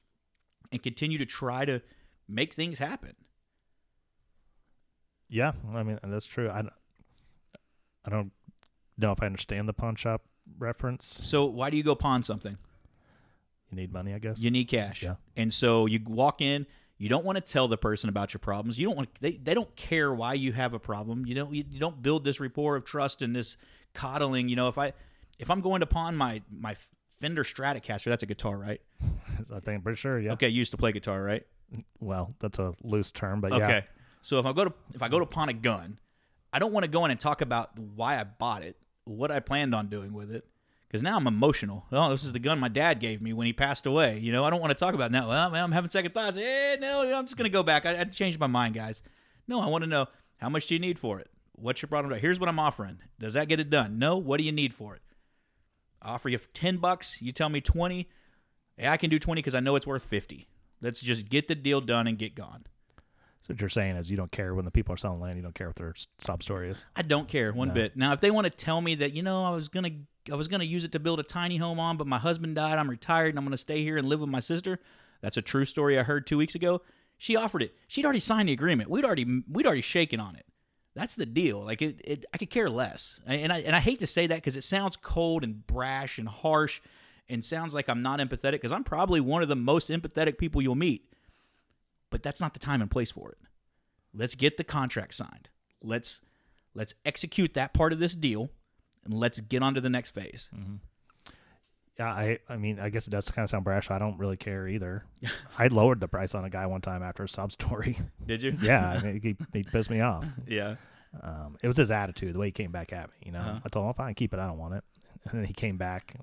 and 0.71 0.83
continue 0.83 1.19
to 1.19 1.27
try 1.27 1.65
to 1.65 1.83
make 2.29 2.55
things 2.55 2.79
happen. 2.79 3.15
Yeah, 5.29 5.53
I 5.73 5.83
mean 5.83 5.99
that's 6.03 6.27
true. 6.27 6.51
I, 6.51 6.65
I 8.05 8.11
don't 8.11 8.33
know 8.99 9.13
if 9.13 9.23
I 9.23 9.27
understand 9.27 9.69
the 9.69 9.73
pawn 9.73 9.97
shop 9.97 10.23
reference. 10.59 11.07
So 11.23 11.45
why 11.45 11.71
do 11.71 11.77
you 11.77 11.83
go 11.83 11.95
pawn 11.95 12.23
something? 12.23 12.57
You 13.71 13.77
need 13.77 13.93
money, 13.93 14.15
I 14.15 14.19
guess. 14.19 14.41
You 14.41 14.51
need 14.51 14.65
cash. 14.65 15.03
Yeah. 15.03 15.15
And 15.37 15.53
so 15.53 15.87
you 15.87 16.01
walk 16.05 16.41
in, 16.41 16.67
you 16.99 17.09
don't 17.09 17.25
want 17.25 17.37
to 17.37 17.43
tell 17.43 17.69
the 17.69 17.79
person 17.79 18.09
about 18.09 18.35
your 18.35 18.41
problems. 18.41 18.79
You 18.79 18.87
don't 18.89 18.97
want 18.97 19.09
they, 19.21 19.33
they 19.33 19.55
don't 19.55 19.75
care 19.77 20.13
why 20.13 20.35
you 20.35 20.53
have 20.53 20.75
a 20.75 20.79
problem. 20.79 21.25
You 21.25 21.35
don't 21.35 21.55
you, 21.55 21.65
you 21.71 21.81
don't 21.81 22.03
build 22.03 22.25
this 22.25 22.41
rapport 22.41 22.77
of 22.77 22.85
trust 22.85 23.23
and 23.23 23.35
this 23.35 23.57
coddling, 23.95 24.49
you 24.49 24.57
know, 24.57 24.69
if 24.69 24.77
I 24.77 24.93
if 25.39 25.51
I'm 25.51 25.61
going 25.61 25.81
to 25.81 25.87
pawn 25.87 26.17
my 26.17 26.43
my 26.51 26.77
Fender 27.19 27.45
Stratocaster, 27.45 28.05
that's 28.05 28.23
a 28.23 28.27
guitar, 28.27 28.57
right? 28.57 28.81
I 29.39 29.61
think 29.61 29.69
I'm 29.69 29.83
pretty 29.83 29.97
sure. 29.97 30.19
Yeah. 30.19 30.33
Okay, 30.33 30.49
you 30.49 30.59
used 30.59 30.71
to 30.73 30.77
play 30.77 30.93
guitar, 30.93 31.23
right? 31.23 31.47
Well, 32.01 32.31
that's 32.41 32.59
a 32.59 32.75
loose 32.83 33.13
term, 33.13 33.41
but 33.41 33.53
yeah. 33.53 33.65
Okay. 33.65 33.85
So 34.23 34.39
if 34.39 34.47
I 34.47 34.53
go 34.53 34.65
to 34.65 34.75
if 34.95 35.03
I 35.03 35.09
go 35.09 35.19
to 35.19 35.27
pawn 35.27 35.49
a 35.49 35.55
gun, 35.55 35.99
I 36.53 36.59
don't 36.59 36.73
want 36.73 36.85
to 36.85 36.91
go 36.91 37.05
in 37.05 37.11
and 37.11 37.21
talk 37.21 37.41
about 37.41 37.79
why 37.79 38.19
I 38.19 38.25
bought 38.25 38.63
it, 38.63 38.77
what 39.05 39.31
I 39.31 39.41
planned 39.41 39.75
on 39.75 39.89
doing 39.89 40.13
with 40.13 40.35
it, 40.35 40.45
because 40.89 41.03
now 41.03 41.17
I'm 41.17 41.27
emotional. 41.27 41.87
Oh, 41.93 42.11
this 42.11 42.25
is 42.25 42.33
the 42.33 42.39
gun 42.39 42.59
my 42.59 42.69
dad 42.69 43.01
gave 43.01 43.23
me 43.23 43.33
when 43.33 43.47
he 43.47 43.53
passed 43.53 43.87
away. 43.87 44.19
You 44.19 44.33
know, 44.33 44.45
I 44.45 44.51
don't 44.51 44.61
want 44.61 44.71
to 44.71 44.79
talk 44.79 44.95
about 44.95 45.13
now. 45.13 45.29
Well, 45.29 45.55
I'm 45.55 45.73
having 45.73 45.91
second 45.91 46.13
thoughts. 46.13 46.37
Eh, 46.37 46.77
no, 46.81 47.03
I'm 47.15 47.27
just 47.27 47.37
gonna 47.37 47.49
go 47.49 47.63
back. 47.63 47.87
I, 47.87 48.01
I 48.01 48.05
changed 48.05 48.41
my 48.41 48.47
mind, 48.47 48.75
guys. 48.75 49.03
No, 49.47 49.61
I 49.61 49.67
want 49.67 49.85
to 49.85 49.91
know 49.91 50.07
how 50.39 50.49
much 50.49 50.67
do 50.67 50.75
you 50.75 50.81
need 50.81 50.99
for 50.99 51.21
it? 51.21 51.29
What's 51.53 51.83
your 51.83 51.89
problem? 51.89 52.19
Here's 52.19 52.41
what 52.41 52.49
I'm 52.49 52.59
offering. 52.59 52.99
Does 53.19 53.35
that 53.35 53.49
get 53.49 53.61
it 53.61 53.69
done? 53.69 53.99
No. 53.99 54.17
What 54.17 54.39
do 54.39 54.45
you 54.45 54.53
need 54.53 54.73
for 54.73 54.95
it? 54.95 55.03
I 56.01 56.13
offer 56.13 56.31
you 56.31 56.39
ten 56.55 56.79
bucks. 56.79 57.21
You 57.21 57.33
tell 57.33 57.51
me 57.51 57.61
twenty. 57.61 58.09
Hey, 58.77 58.89
I 58.89 58.97
can 58.97 59.11
do 59.11 59.19
twenty 59.19 59.41
because 59.41 59.55
I 59.55 59.61
know 59.61 59.77
it's 59.77 59.87
worth 59.87 60.05
fifty. 60.05 60.49
Let's 60.81 61.01
just 61.01 61.29
get 61.29 61.49
the 61.49 61.55
deal 61.55 61.83
done 61.83 62.07
and 62.07 62.17
get 62.17 62.35
gone. 62.35 62.65
What 63.51 63.61
you're 63.61 63.69
saying 63.69 63.97
is 63.97 64.11
you 64.11 64.17
don't 64.17 64.31
care 64.31 64.55
when 64.55 64.65
the 64.65 64.71
people 64.71 64.95
are 64.95 64.97
selling 64.97 65.21
land. 65.21 65.37
You 65.37 65.43
don't 65.43 65.55
care 65.55 65.67
what 65.67 65.77
their 65.77 65.93
sob 66.19 66.43
story 66.43 66.71
is. 66.71 66.85
I 66.95 67.03
don't 67.03 67.29
care 67.29 67.53
one 67.53 67.69
No. 67.69 67.75
bit. 67.75 67.97
Now, 67.97 68.13
if 68.13 68.21
they 68.21 68.31
want 68.31 68.45
to 68.47 68.51
tell 68.51 68.81
me 68.81 68.95
that 68.97 69.13
you 69.13 69.23
know 69.23 69.45
I 69.45 69.51
was 69.51 69.69
gonna 69.69 69.91
I 70.31 70.37
was 70.37 70.49
gonna 70.49 70.65
use 70.65 70.85
it 70.85 70.93
to 70.93 71.01
build 71.01 71.19
a 71.19 71.25
tiny 71.25 71.57
home 71.57 71.81
on, 71.81 71.97
but 71.97 72.07
my 72.07 72.19
husband 72.19 72.55
died, 72.55 72.79
I'm 72.79 72.89
retired, 72.89 73.31
and 73.31 73.39
I'm 73.39 73.45
gonna 73.45 73.57
stay 73.57 73.83
here 73.83 73.97
and 73.97 74.09
live 74.09 74.21
with 74.21 74.29
my 74.31 74.41
sister. 74.41 74.79
That's 75.21 75.37
a 75.37 75.43
true 75.43 75.65
story 75.65 75.99
I 75.99 76.05
heard 76.05 76.27
two 76.27 76.39
weeks 76.39 76.55
ago. 76.55 76.81
She 77.19 77.37
offered 77.37 77.63
it. 77.63 77.75
She'd 77.89 78.05
already 78.05 78.21
signed 78.21 78.49
the 78.49 78.53
agreement. 78.53 78.89
We'd 78.89 79.05
already 79.05 79.43
we'd 79.51 79.67
already 79.67 79.83
shaken 79.83 80.21
on 80.21 80.37
it. 80.37 80.47
That's 80.95 81.17
the 81.17 81.27
deal. 81.27 81.61
Like 81.65 81.83
it, 81.83 82.01
it 82.05 82.25
I 82.33 82.39
could 82.39 82.51
care 82.51 82.71
less. 82.71 83.21
And 83.27 83.53
I 83.53 83.59
and 83.61 83.75
I 83.75 83.81
hate 83.81 83.99
to 84.01 84.07
say 84.07 84.29
that 84.29 84.37
because 84.37 84.57
it 84.57 84.65
sounds 84.65 84.97
cold 84.97 85.43
and 85.43 85.67
brash 85.67 86.19
and 86.19 86.29
harsh, 86.29 86.81
and 87.29 87.45
sounds 87.45 87.75
like 87.75 87.89
I'm 87.89 88.01
not 88.03 88.21
empathetic 88.21 88.53
because 88.53 88.73
I'm 88.73 88.85
probably 88.85 89.21
one 89.21 89.43
of 89.43 89.49
the 89.49 89.57
most 89.57 89.91
empathetic 89.91 90.39
people 90.39 90.63
you'll 90.63 90.77
meet. 90.77 91.10
But 92.11 92.23
that's 92.23 92.41
not 92.41 92.53
the 92.55 92.59
time 92.61 92.83
and 92.83 92.91
place 92.91 93.11
for 93.11 93.31
it. 93.33 93.39
Let's 94.13 94.35
get 94.35 94.57
the 94.57 94.65
contract 94.65 95.15
signed. 95.15 95.49
Let's 95.83 96.21
let's 96.75 96.95
execute 97.05 97.55
that 97.55 97.73
part 97.73 97.93
of 97.93 97.99
this 98.01 98.15
deal 98.15 98.51
and 99.05 99.15
let's 99.15 99.41
get 99.41 99.63
on 99.63 99.75
to 99.75 99.81
the 99.81 99.89
next 99.91 100.11
phase. 100.11 100.51
Yeah, 101.99 102.07
I 102.13 102.39
I 102.49 102.57
mean, 102.57 102.81
I 102.81 102.89
guess 102.89 103.07
it 103.07 103.11
does 103.11 103.31
kind 103.31 103.45
of 103.45 103.51
sound 103.51 103.65
brash. 103.65 103.91
I 103.91 103.99
don't 103.99 104.19
really 104.19 104.37
care 104.37 104.67
either. 104.67 105.05
I 105.59 105.67
lowered 105.69 106.01
the 106.01 106.09
price 106.09 106.35
on 106.35 106.45
a 106.45 106.51
guy 106.51 106.67
one 106.67 106.81
time 106.81 107.03
after 107.03 107.25
a 107.25 107.29
sob 107.29 107.53
story. 107.53 107.99
Did 108.27 108.43
you? 108.43 108.57
yeah, 108.63 108.91
I 108.99 109.03
mean, 109.05 109.21
he, 109.21 109.37
he 109.53 109.63
pissed 109.63 109.91
me 109.91 110.01
off. 110.01 110.25
yeah. 110.47 110.77
Um, 111.23 111.57
it 111.63 111.67
was 111.67 111.77
his 111.77 111.91
attitude, 111.91 112.35
the 112.35 112.39
way 112.39 112.47
he 112.47 112.53
came 112.53 112.71
back 112.71 112.93
at 112.93 113.09
me. 113.11 113.17
You 113.27 113.33
know, 113.33 113.41
Uh-huh. 113.41 113.61
I 113.65 113.69
told 113.69 113.87
him, 113.87 113.95
"Fine, 113.95 114.15
keep 114.15 114.33
it. 114.33 114.39
I 114.39 114.47
don't 114.47 114.59
want 114.59 114.75
it." 114.75 114.85
And 115.29 115.41
then 115.41 115.45
he 115.45 115.53
came 115.53 115.77
back. 115.77 116.15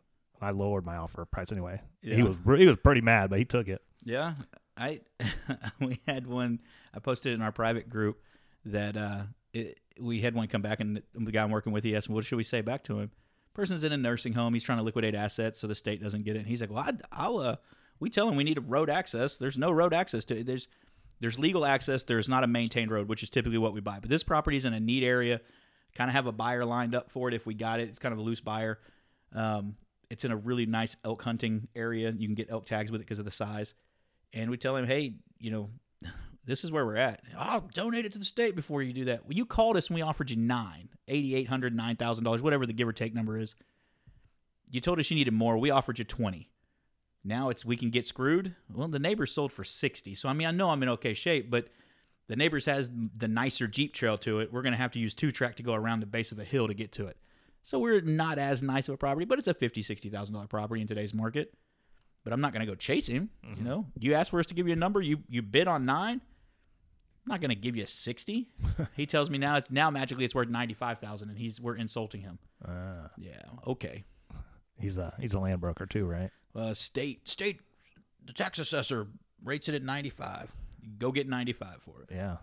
I 0.41 0.51
lowered 0.51 0.85
my 0.85 0.95
offer 0.95 1.25
price 1.25 1.51
anyway. 1.51 1.81
He 2.01 2.11
Yeah. 2.15 2.23
was 2.23 2.37
he 2.57 2.65
was 2.67 2.77
pretty 2.77 3.01
mad, 3.01 3.29
but 3.29 3.37
he 3.37 3.45
took 3.45 3.67
it. 3.67 3.81
Yeah, 4.03 4.35
I 4.77 5.01
we 5.79 5.99
had 6.07 6.27
one. 6.27 6.59
I 6.93 6.99
posted 6.99 7.33
in 7.33 7.41
our 7.41 7.51
private 7.51 7.89
group 7.89 8.21
that 8.65 8.95
uh, 8.95 9.23
it, 9.53 9.79
we 9.99 10.21
had 10.21 10.35
one 10.35 10.47
come 10.47 10.61
back, 10.61 10.79
and 10.79 11.01
the 11.13 11.31
guy 11.31 11.43
I'm 11.43 11.51
working 11.51 11.73
with, 11.73 11.83
he 11.83 11.95
asked, 11.95 12.09
"What 12.09 12.25
should 12.25 12.37
we 12.37 12.43
say 12.43 12.61
back 12.61 12.83
to 12.85 12.99
him?" 12.99 13.11
Person's 13.53 13.83
in 13.83 13.91
a 13.91 13.97
nursing 13.97 14.33
home. 14.33 14.53
He's 14.53 14.63
trying 14.63 14.77
to 14.77 14.83
liquidate 14.83 15.15
assets 15.15 15.59
so 15.59 15.65
the 15.67 15.73
state 15.73 16.01
doesn't 16.01 16.23
get 16.23 16.35
it. 16.35 16.39
And 16.39 16.47
he's 16.47 16.61
like, 16.61 16.69
"Well, 16.69 16.85
I, 16.87 16.93
I'll." 17.11 17.37
Uh, 17.39 17.55
we 17.99 18.11
tell 18.11 18.29
him 18.29 18.35
we 18.35 18.43
need 18.43 18.59
a 18.59 18.61
road 18.61 18.91
access. 18.91 19.37
There's 19.37 19.57
no 19.57 19.71
road 19.71 19.93
access 19.93 20.23
to 20.25 20.37
it. 20.37 20.45
there's 20.45 20.67
there's 21.19 21.39
legal 21.39 21.65
access. 21.65 22.03
There's 22.03 22.29
not 22.29 22.43
a 22.43 22.47
maintained 22.47 22.91
road, 22.91 23.07
which 23.07 23.23
is 23.23 23.29
typically 23.29 23.57
what 23.57 23.73
we 23.73 23.81
buy. 23.81 23.97
But 23.99 24.09
this 24.09 24.23
property's 24.23 24.65
in 24.65 24.73
a 24.73 24.79
neat 24.79 25.03
area. 25.03 25.41
Kind 25.95 26.11
of 26.11 26.13
have 26.13 26.27
a 26.27 26.31
buyer 26.31 26.63
lined 26.63 26.93
up 26.93 27.09
for 27.09 27.27
it 27.27 27.33
if 27.33 27.47
we 27.47 27.55
got 27.55 27.79
it. 27.79 27.89
It's 27.89 27.97
kind 27.97 28.13
of 28.13 28.19
a 28.19 28.21
loose 28.21 28.39
buyer. 28.39 28.79
Um, 29.33 29.75
it's 30.09 30.23
in 30.23 30.31
a 30.31 30.37
really 30.37 30.67
nice 30.67 30.95
elk 31.03 31.23
hunting 31.23 31.67
area. 31.75 32.13
You 32.15 32.27
can 32.27 32.35
get 32.35 32.51
elk 32.51 32.65
tags 32.65 32.91
with 32.91 33.01
it 33.01 33.05
because 33.05 33.19
of 33.19 33.25
the 33.25 33.31
size. 33.31 33.73
And 34.33 34.49
we 34.49 34.57
tell 34.57 34.75
him, 34.75 34.85
hey, 34.85 35.15
you 35.39 35.51
know, 35.51 35.69
this 36.45 36.63
is 36.63 36.71
where 36.71 36.85
we're 36.85 36.95
at. 36.95 37.21
I'll 37.37 37.61
donate 37.73 38.05
it 38.05 38.13
to 38.13 38.19
the 38.19 38.25
state 38.25 38.55
before 38.55 38.81
you 38.81 38.93
do 38.93 39.05
that. 39.05 39.25
Well, 39.25 39.33
you 39.33 39.45
called 39.45 39.77
us 39.77 39.87
and 39.87 39.95
we 39.95 40.01
offered 40.01 40.29
you 40.29 40.37
nine, 40.37 40.89
eighty 41.07 41.35
eight 41.35 41.47
hundred, 41.47 41.75
nine 41.75 41.95
thousand 41.95 42.23
dollars, 42.23 42.41
whatever 42.41 42.65
the 42.65 42.73
give 42.73 42.87
or 42.87 42.93
take 42.93 43.13
number 43.13 43.37
is. 43.37 43.55
You 44.69 44.79
told 44.79 44.99
us 44.99 45.09
you 45.09 45.17
needed 45.17 45.33
more. 45.33 45.57
We 45.57 45.71
offered 45.71 45.99
you 45.99 46.05
twenty. 46.05 46.49
Now 47.23 47.49
it's 47.49 47.65
we 47.65 47.75
can 47.75 47.89
get 47.89 48.07
screwed. 48.07 48.55
Well, 48.73 48.87
the 48.87 48.99
neighbors 48.99 49.31
sold 49.31 49.51
for 49.51 49.65
sixty. 49.65 50.15
So 50.15 50.29
I 50.29 50.33
mean, 50.33 50.47
I 50.47 50.51
know 50.51 50.69
I'm 50.69 50.81
in 50.83 50.89
okay 50.89 51.13
shape, 51.13 51.49
but 51.49 51.67
the 52.27 52.37
neighbors 52.37 52.65
has 52.65 52.89
the 53.17 53.27
nicer 53.27 53.67
Jeep 53.67 53.93
trail 53.93 54.17
to 54.19 54.39
it. 54.39 54.51
We're 54.51 54.61
gonna 54.61 54.77
have 54.77 54.91
to 54.91 54.99
use 54.99 55.13
two 55.13 55.31
track 55.31 55.55
to 55.57 55.63
go 55.63 55.73
around 55.73 55.99
the 55.99 56.05
base 56.05 56.31
of 56.31 56.39
a 56.39 56.45
hill 56.45 56.67
to 56.67 56.73
get 56.73 56.93
to 56.93 57.07
it. 57.07 57.17
So 57.63 57.79
we're 57.79 57.99
not 57.99 58.37
as 58.37 58.63
nice 58.63 58.87
of 58.87 58.93
a 58.93 58.97
property, 58.97 59.25
but 59.25 59.37
it's 59.37 59.47
a 59.49 59.53
fifty, 59.53 59.81
sixty 59.81 60.09
thousand 60.09 60.35
dollar 60.35 60.47
property 60.47 60.79
in 60.79 60.87
today's 60.87 61.13
market. 61.13 61.53
But 62.27 62.33
I'm 62.33 62.41
not 62.41 62.51
gonna 62.51 62.65
go 62.65 62.75
chase 62.75 63.07
him. 63.07 63.29
You 63.57 63.63
know, 63.63 63.85
you 63.97 64.13
asked 64.13 64.31
for 64.31 64.39
us 64.41 64.47
to 64.47 64.53
give 64.53 64.67
you 64.67 64.73
a 64.73 64.75
number. 64.75 65.01
You 65.01 65.19
you 65.29 65.41
bid 65.41 65.65
on 65.69 65.85
nine. 65.85 66.19
I'm 66.19 67.29
not 67.31 67.39
gonna 67.39 67.55
give 67.55 67.77
you 67.77 67.85
sixty. 67.85 68.49
he 68.97 69.05
tells 69.05 69.29
me 69.29 69.37
now 69.37 69.55
it's 69.55 69.71
now 69.71 69.89
magically 69.89 70.25
it's 70.25 70.35
worth 70.35 70.49
ninety 70.49 70.73
five 70.73 70.99
thousand, 70.99 71.29
and 71.29 71.37
he's 71.37 71.61
we're 71.61 71.77
insulting 71.77 72.19
him. 72.19 72.37
Uh, 72.67 73.07
Yeah, 73.17 73.39
okay. 73.65 74.03
he's 74.77 74.97
a 74.97 75.13
he's 75.21 75.33
a 75.35 75.39
land 75.39 75.61
broker 75.61 75.85
too, 75.85 76.05
right? 76.05 76.29
Uh, 76.53 76.73
state 76.73 77.29
state 77.29 77.61
the 78.25 78.33
tax 78.33 78.59
assessor 78.59 79.07
rates 79.41 79.69
it 79.69 79.75
at 79.75 79.83
ninety 79.83 80.09
five. 80.09 80.53
Go 80.99 81.13
get 81.13 81.29
ninety 81.29 81.53
five 81.53 81.81
for 81.81 82.01
it. 82.01 82.09
Yeah, 82.13 82.37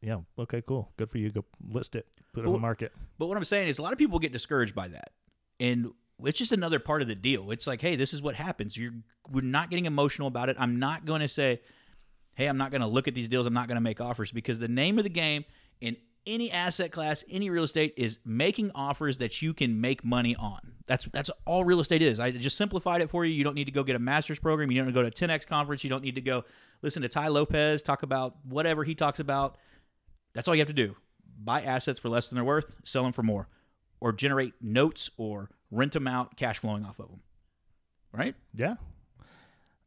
yeah. 0.00 0.18
Okay, 0.38 0.62
cool. 0.62 0.92
Good 0.96 1.10
for 1.10 1.18
you. 1.18 1.32
Go 1.32 1.44
list 1.68 1.96
it. 1.96 2.06
Put 2.32 2.42
it 2.42 2.44
But 2.44 2.50
on 2.50 2.52
the 2.52 2.58
market. 2.60 2.92
But 3.18 3.26
what 3.26 3.36
I'm 3.36 3.42
saying 3.42 3.66
is 3.66 3.78
a 3.80 3.82
lot 3.82 3.92
of 3.92 3.98
people 3.98 4.20
get 4.20 4.32
discouraged 4.32 4.76
by 4.76 4.86
that. 4.88 5.10
And 5.58 5.92
it's 6.22 6.38
just 6.38 6.52
another 6.52 6.78
part 6.78 7.02
of 7.02 7.08
the 7.08 7.14
deal. 7.14 7.50
It's 7.50 7.66
like, 7.66 7.80
hey, 7.80 7.96
this 7.96 8.14
is 8.14 8.22
what 8.22 8.34
happens. 8.34 8.76
You're 8.76 8.92
we're 9.30 9.42
not 9.42 9.70
getting 9.70 9.86
emotional 9.86 10.28
about 10.28 10.48
it. 10.48 10.56
I'm 10.58 10.78
not 10.78 11.04
going 11.04 11.20
to 11.20 11.28
say, 11.28 11.60
hey, 12.34 12.46
I'm 12.46 12.58
not 12.58 12.70
going 12.70 12.82
to 12.82 12.86
look 12.86 13.08
at 13.08 13.14
these 13.14 13.28
deals. 13.28 13.46
I'm 13.46 13.54
not 13.54 13.68
going 13.68 13.76
to 13.76 13.80
make 13.80 14.00
offers 14.00 14.30
because 14.32 14.58
the 14.58 14.68
name 14.68 14.98
of 14.98 15.04
the 15.04 15.10
game 15.10 15.44
in 15.80 15.96
any 16.26 16.50
asset 16.50 16.90
class, 16.90 17.24
any 17.30 17.50
real 17.50 17.64
estate 17.64 17.94
is 17.96 18.18
making 18.24 18.70
offers 18.74 19.18
that 19.18 19.42
you 19.42 19.52
can 19.52 19.80
make 19.80 20.04
money 20.04 20.34
on. 20.36 20.60
That's 20.86 21.06
that's 21.06 21.30
all 21.44 21.64
real 21.64 21.80
estate 21.80 22.02
is. 22.02 22.20
I 22.20 22.30
just 22.30 22.56
simplified 22.56 23.00
it 23.00 23.10
for 23.10 23.24
you. 23.24 23.32
You 23.32 23.44
don't 23.44 23.54
need 23.54 23.66
to 23.66 23.72
go 23.72 23.82
get 23.82 23.96
a 23.96 24.00
master's 24.00 24.38
program. 24.38 24.70
You 24.70 24.78
don't 24.78 24.86
need 24.86 24.92
to 24.94 25.02
go 25.02 25.08
to 25.08 25.08
a 25.08 25.28
10x 25.28 25.46
conference. 25.46 25.84
You 25.84 25.90
don't 25.90 26.02
need 26.02 26.14
to 26.14 26.20
go 26.20 26.44
listen 26.82 27.02
to 27.02 27.08
Tai 27.08 27.28
Lopez 27.28 27.82
talk 27.82 28.02
about 28.02 28.36
whatever 28.44 28.84
he 28.84 28.94
talks 28.94 29.20
about. 29.20 29.56
That's 30.34 30.48
all 30.48 30.54
you 30.54 30.60
have 30.60 30.68
to 30.68 30.74
do. 30.74 30.96
Buy 31.42 31.62
assets 31.62 31.98
for 31.98 32.08
less 32.08 32.28
than 32.28 32.36
they're 32.36 32.44
worth, 32.44 32.76
sell 32.84 33.02
them 33.02 33.12
for 33.12 33.22
more, 33.22 33.48
or 34.00 34.12
generate 34.12 34.54
notes 34.60 35.10
or 35.16 35.50
rent 35.70 35.92
them 35.92 36.06
out, 36.06 36.36
cash 36.36 36.58
flowing 36.58 36.84
off 36.84 36.98
of 36.98 37.08
them. 37.08 37.20
Right? 38.12 38.34
Yeah. 38.54 38.74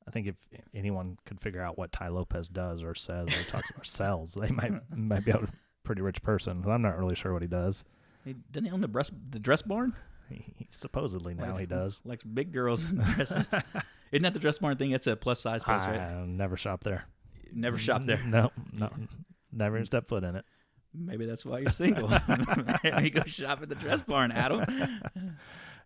I 0.07 0.11
think 0.11 0.27
if 0.27 0.35
anyone 0.73 1.17
could 1.25 1.41
figure 1.41 1.61
out 1.61 1.77
what 1.77 1.91
Tai 1.91 2.09
Lopez 2.09 2.47
does 2.47 2.81
or 2.81 2.95
says 2.95 3.27
or 3.27 3.43
talks 3.49 3.71
or 3.77 3.83
sells, 3.83 4.35
they 4.35 4.49
might 4.49 4.73
might 4.97 5.25
be 5.25 5.31
a 5.31 5.47
pretty 5.83 6.01
rich 6.01 6.21
person. 6.21 6.61
But 6.61 6.71
I'm 6.71 6.81
not 6.81 6.97
really 6.97 7.15
sure 7.15 7.33
what 7.33 7.41
he 7.41 7.47
does. 7.47 7.83
He, 8.23 8.35
doesn't 8.51 8.65
he 8.65 8.71
own 8.71 8.81
the 8.81 8.87
dress, 8.87 9.11
the 9.29 9.39
dress 9.39 9.61
barn? 9.61 9.93
He, 10.29 10.67
supposedly 10.69 11.33
now 11.33 11.57
he 11.57 11.65
does. 11.65 12.01
Like 12.05 12.21
big 12.33 12.53
girls 12.53 12.89
in 12.89 12.97
dresses. 12.99 13.47
Isn't 14.11 14.23
that 14.23 14.33
the 14.33 14.39
dress 14.39 14.57
barn 14.59 14.77
thing? 14.77 14.91
It's 14.91 15.07
a 15.07 15.15
plus 15.17 15.41
size 15.41 15.63
place, 15.63 15.83
I 15.83 15.97
right? 15.97 16.27
never 16.27 16.55
shop 16.55 16.83
there. 16.83 17.05
Never 17.53 17.77
shop 17.77 18.05
there. 18.05 18.21
No, 18.25 18.51
no, 18.73 18.89
never 19.51 19.75
even 19.75 19.85
step 19.85 20.07
foot 20.07 20.23
in 20.23 20.35
it. 20.37 20.45
Maybe 20.93 21.25
that's 21.25 21.45
why 21.45 21.59
you're 21.59 21.71
single. 21.71 22.09
you 22.83 23.09
go 23.09 23.23
shop 23.25 23.61
at 23.61 23.69
the 23.69 23.75
dress 23.75 24.01
barn, 24.01 24.31
Adam. 24.31 24.65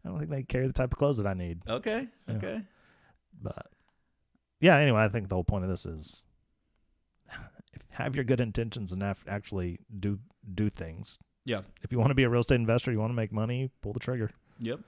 I 0.04 0.10
don't 0.10 0.18
think 0.18 0.32
they 0.32 0.44
carry 0.44 0.68
the 0.68 0.74
type 0.74 0.92
of 0.92 0.98
clothes 0.98 1.18
that 1.18 1.28
I 1.28 1.34
need. 1.34 1.62
Okay. 1.68 2.08
Yeah. 2.28 2.36
Okay. 2.36 2.62
But 3.42 3.68
yeah, 4.60 4.78
anyway, 4.78 5.02
I 5.02 5.10
think 5.10 5.30
the 5.30 5.36
whole 5.36 5.44
point 5.44 5.64
of 5.64 5.70
this 5.70 5.86
is 5.86 6.24
have 7.90 8.16
your 8.16 8.24
good 8.24 8.42
intentions 8.42 8.92
and 8.92 9.04
af- 9.04 9.26
actually 9.28 9.80
do 10.00 10.20
do 10.54 10.70
things. 10.70 11.20
Yeah. 11.46 11.62
If 11.82 11.92
you 11.92 12.00
want 12.00 12.12
to 12.12 12.16
be 12.16 12.24
a 12.24 12.30
real 12.30 12.42
estate 12.42 12.56
investor, 12.56 12.92
you 12.92 13.00
want 13.00 13.12
to 13.12 13.16
make 13.16 13.32
money, 13.32 13.72
pull 13.82 13.94
the 13.94 14.00
trigger. 14.00 14.32
Yep. 14.60 14.80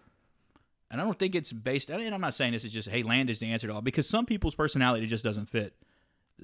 And 0.92 1.02
I 1.02 1.06
don't 1.06 1.18
think 1.18 1.34
it's 1.34 1.52
based. 1.52 1.90
And 1.90 2.14
I'm 2.14 2.22
not 2.22 2.36
saying 2.36 2.54
this 2.54 2.66
is 2.66 2.72
just 2.72 2.88
hey, 2.90 3.02
land 3.04 3.30
is 3.30 3.40
the 3.40 3.52
answer 3.52 3.68
to 3.68 3.74
all 3.74 3.82
because 3.82 4.08
some 4.08 4.26
people's 4.26 4.56
personality 4.56 5.08
just 5.08 5.24
doesn't 5.24 5.48
fit. 5.48 5.74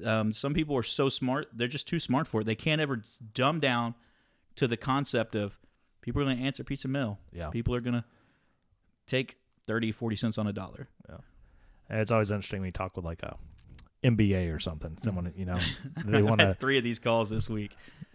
Um, 0.04 0.34
some 0.34 0.54
people 0.54 0.76
are 0.76 0.84
so 0.84 1.10
smart; 1.10 1.50
they're 1.54 1.68
just 1.68 1.88
too 1.88 2.00
smart 2.00 2.28
for 2.28 2.42
it. 2.42 2.46
They 2.46 2.56
can't 2.56 2.82
ever 2.82 3.02
dumb 3.34 3.60
down 3.60 3.96
to 4.56 4.68
the 4.68 4.78
concept 4.78 5.36
of 5.36 5.60
people 6.02 6.22
are 6.22 6.26
going 6.26 6.38
to 6.38 6.44
answer 6.44 6.64
piece 6.64 6.86
of 6.86 6.92
mail. 6.92 7.20
Yeah. 7.32 7.50
People 7.50 7.76
are 7.76 7.82
going 7.82 7.94
to 7.96 8.04
take 9.10 9.38
30, 9.68 9.92
40 9.92 10.16
cents 10.16 10.38
on 10.38 10.48
a 10.48 10.54
dollar. 10.54 10.88
And 11.89 12.00
it's 12.01 12.12
always 12.12 12.30
interesting 12.30 12.62
when 12.62 12.68
you 12.68 12.72
talk 12.72 12.96
with 12.96 13.04
like 13.04 13.24
a 13.24 13.36
MBA 14.04 14.56
or 14.56 14.60
something. 14.60 14.98
Someone 15.01 15.34
you 15.36 15.46
know 15.46 15.60
they 16.06 16.22
want 16.22 16.39
to 16.39 16.54
three 16.60 16.78
of 16.78 16.84
these 16.84 17.00
calls 17.00 17.30
this 17.30 17.50
week. 17.50 17.72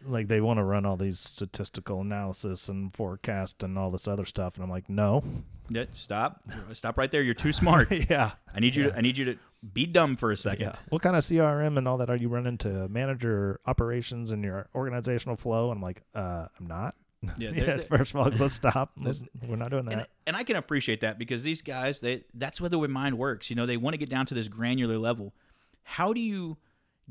like 0.07 0.29
they 0.29 0.41
want 0.41 0.59
to 0.59 0.65
run 0.65 0.87
all 0.87 0.97
these 0.97 1.19
statistical 1.19 2.01
analysis 2.01 2.69
and 2.69 2.95
forecast 2.95 3.63
and 3.63 3.77
all 3.77 3.91
this 3.91 4.07
other 4.07 4.25
stuff, 4.25 4.55
and 4.55 4.65
I'm 4.65 4.71
like, 4.71 4.89
no, 4.89 5.25
Yeah, 5.69 5.85
stop, 5.93 6.41
stop 6.73 6.97
right 6.97 7.11
there. 7.11 7.23
You're 7.23 7.35
too 7.35 7.53
smart. 7.53 7.91
yeah, 8.11 8.33
I 8.55 8.61
need 8.61 8.77
you. 8.77 8.85
Yeah. 8.85 8.91
To, 8.91 8.99
I 8.99 9.01
need 9.01 9.19
you 9.19 9.25
to 9.27 9.39
be 9.73 9.87
dumb 9.87 10.15
for 10.17 10.31
a 10.31 10.37
second. 10.37 10.67
yeah. 10.67 10.77
What 10.91 11.03
kind 11.03 11.17
of 11.17 11.25
CRM 11.25 11.77
and 11.79 11.89
all 11.89 11.99
that 11.99 12.11
are 12.11 12.17
you 12.17 12.29
running 12.29 12.59
to 12.59 12.89
manage 12.89 13.25
your 13.25 13.61
operations 13.67 14.31
and 14.31 14.45
your 14.45 14.69
organizational 14.75 15.37
flow? 15.37 15.71
And 15.71 15.79
I'm 15.79 15.83
like, 15.83 16.03
uh, 16.15 16.47
I'm 16.59 16.67
not. 16.67 16.95
Yeah, 17.39 17.51
Yeah, 17.51 17.79
first 17.79 18.15
of 18.15 18.21
all, 18.21 18.29
let's 18.31 18.55
stop. 18.55 18.93
Let's, 19.01 19.23
we're 19.47 19.57
not 19.57 19.71
doing 19.71 19.85
that. 19.87 19.93
and, 19.93 20.07
and 20.27 20.37
I 20.37 20.45
can 20.45 20.57
appreciate 20.57 21.01
that 21.01 21.19
because 21.19 21.43
these 21.43 21.63
guys, 21.63 22.01
they 22.01 22.25
that's 22.35 22.61
where 22.61 22.71
the 22.71 22.79
way 22.79 22.89
mind 22.89 23.19
works. 23.19 23.51
You 23.51 23.57
know, 23.57 23.67
they 23.67 23.77
want 23.77 23.95
to 23.95 23.99
get 23.99 24.11
down 24.11 24.27
to 24.27 24.35
this 24.35 24.49
granular 24.49 24.99
level. 24.99 25.35
How 25.83 26.13
do 26.13 26.21
you 26.21 26.59